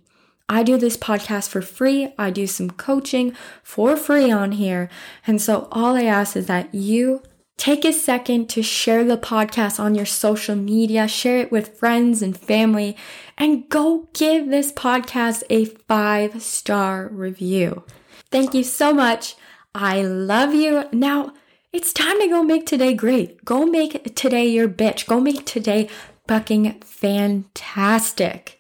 I 0.50 0.64
do 0.64 0.78
this 0.78 0.98
podcast 0.98 1.50
for 1.50 1.62
free. 1.62 2.12
I 2.18 2.32
do 2.32 2.48
some 2.48 2.72
coaching 2.72 3.36
for 3.64 3.96
free 3.96 4.32
on 4.32 4.54
here. 4.54 4.90
And 5.28 5.40
so 5.40 5.68
all 5.72 5.96
I 5.96 6.04
ask 6.04 6.36
is 6.36 6.48
that 6.48 6.74
you 6.74 7.22
take 7.58 7.86
a 7.86 7.94
second 7.94 8.50
to 8.50 8.64
share 8.64 9.04
the 9.04 9.18
podcast 9.18 9.80
on 9.80 9.94
your 9.94 10.08
social 10.08 10.56
media, 10.56 11.08
share 11.08 11.38
it 11.38 11.52
with 11.52 11.78
friends 11.78 12.24
and 12.24 12.36
family, 12.36 12.98
and 13.38 13.70
go 13.70 14.10
give 14.14 14.50
this 14.50 14.72
podcast 14.72 15.44
a 15.52 15.66
five 15.66 16.42
star 16.42 17.08
review. 17.10 17.84
Thank 18.32 18.54
you 18.56 18.64
so 18.64 18.94
much. 18.94 19.36
I 19.76 20.02
love 20.02 20.56
you. 20.56 20.86
Now, 20.92 21.34
it's 21.72 21.94
time 21.94 22.20
to 22.20 22.28
go 22.28 22.42
make 22.42 22.66
today 22.66 22.96
great. 22.96 23.46
Go 23.46 23.66
make 23.66 24.16
today 24.16 24.48
your 24.48 24.68
bitch. 24.68 25.06
Go 25.06 25.20
make 25.20 25.46
today 25.46 25.90
fucking 26.28 26.80
fantastic. 26.82 28.60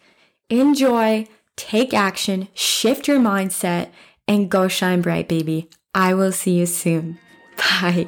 Enjoy, 0.50 1.26
take 1.60 1.94
action, 1.94 2.48
shift 2.54 3.08
your 3.08 3.20
mindset, 3.20 3.90
and 4.30 4.50
go 4.50 4.70
shine 4.70 5.02
bright, 5.02 5.28
baby. 5.28 5.70
I 5.94 6.14
will 6.14 6.32
see 6.32 6.54
you 6.54 6.66
soon. 6.66 7.20
Bye. 7.58 8.08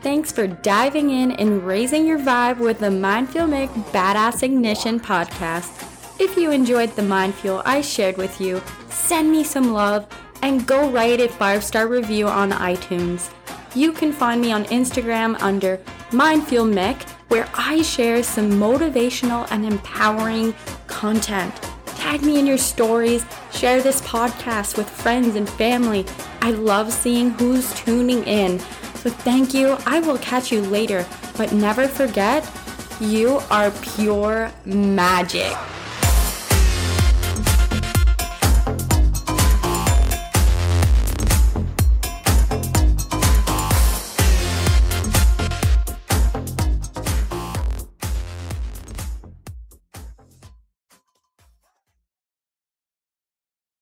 Thanks 0.00 0.32
for 0.32 0.48
diving 0.48 1.10
in 1.10 1.30
and 1.30 1.64
raising 1.64 2.04
your 2.04 2.18
vibe 2.18 2.58
with 2.58 2.80
the 2.80 2.86
Mindfuel 2.86 3.48
Mick 3.48 3.68
Badass 3.92 4.42
Ignition 4.42 4.98
podcast. 4.98 5.70
If 6.20 6.36
you 6.36 6.50
enjoyed 6.50 6.96
the 6.96 7.02
Mind 7.02 7.34
Fuel 7.36 7.62
I 7.64 7.80
shared 7.80 8.16
with 8.16 8.40
you, 8.40 8.60
send 8.88 9.30
me 9.30 9.44
some 9.44 9.72
love 9.72 10.08
and 10.42 10.66
go 10.66 10.90
write 10.90 11.20
a 11.20 11.28
five 11.28 11.62
star 11.62 11.86
review 11.86 12.26
on 12.26 12.50
iTunes. 12.50 13.32
You 13.76 13.92
can 13.92 14.12
find 14.12 14.40
me 14.40 14.50
on 14.50 14.64
Instagram 14.64 15.40
under 15.40 15.76
Mindfuel 16.10 16.72
Mick, 16.74 17.08
where 17.28 17.48
I 17.54 17.82
share 17.82 18.24
some 18.24 18.50
motivational 18.50 19.46
and 19.52 19.64
empowering 19.64 20.52
content. 20.88 21.71
Tag 22.02 22.22
me 22.24 22.36
in 22.36 22.48
your 22.48 22.58
stories, 22.58 23.24
share 23.52 23.80
this 23.80 24.00
podcast 24.00 24.76
with 24.76 24.90
friends 24.90 25.36
and 25.36 25.48
family. 25.48 26.04
I 26.40 26.50
love 26.50 26.92
seeing 26.92 27.30
who's 27.30 27.72
tuning 27.74 28.24
in. 28.24 28.58
So 28.96 29.08
thank 29.08 29.54
you. 29.54 29.78
I 29.86 30.00
will 30.00 30.18
catch 30.18 30.50
you 30.50 30.62
later, 30.62 31.06
but 31.36 31.52
never 31.52 31.86
forget, 31.86 32.44
you 33.00 33.40
are 33.52 33.70
pure 33.70 34.50
magic. 34.64 35.56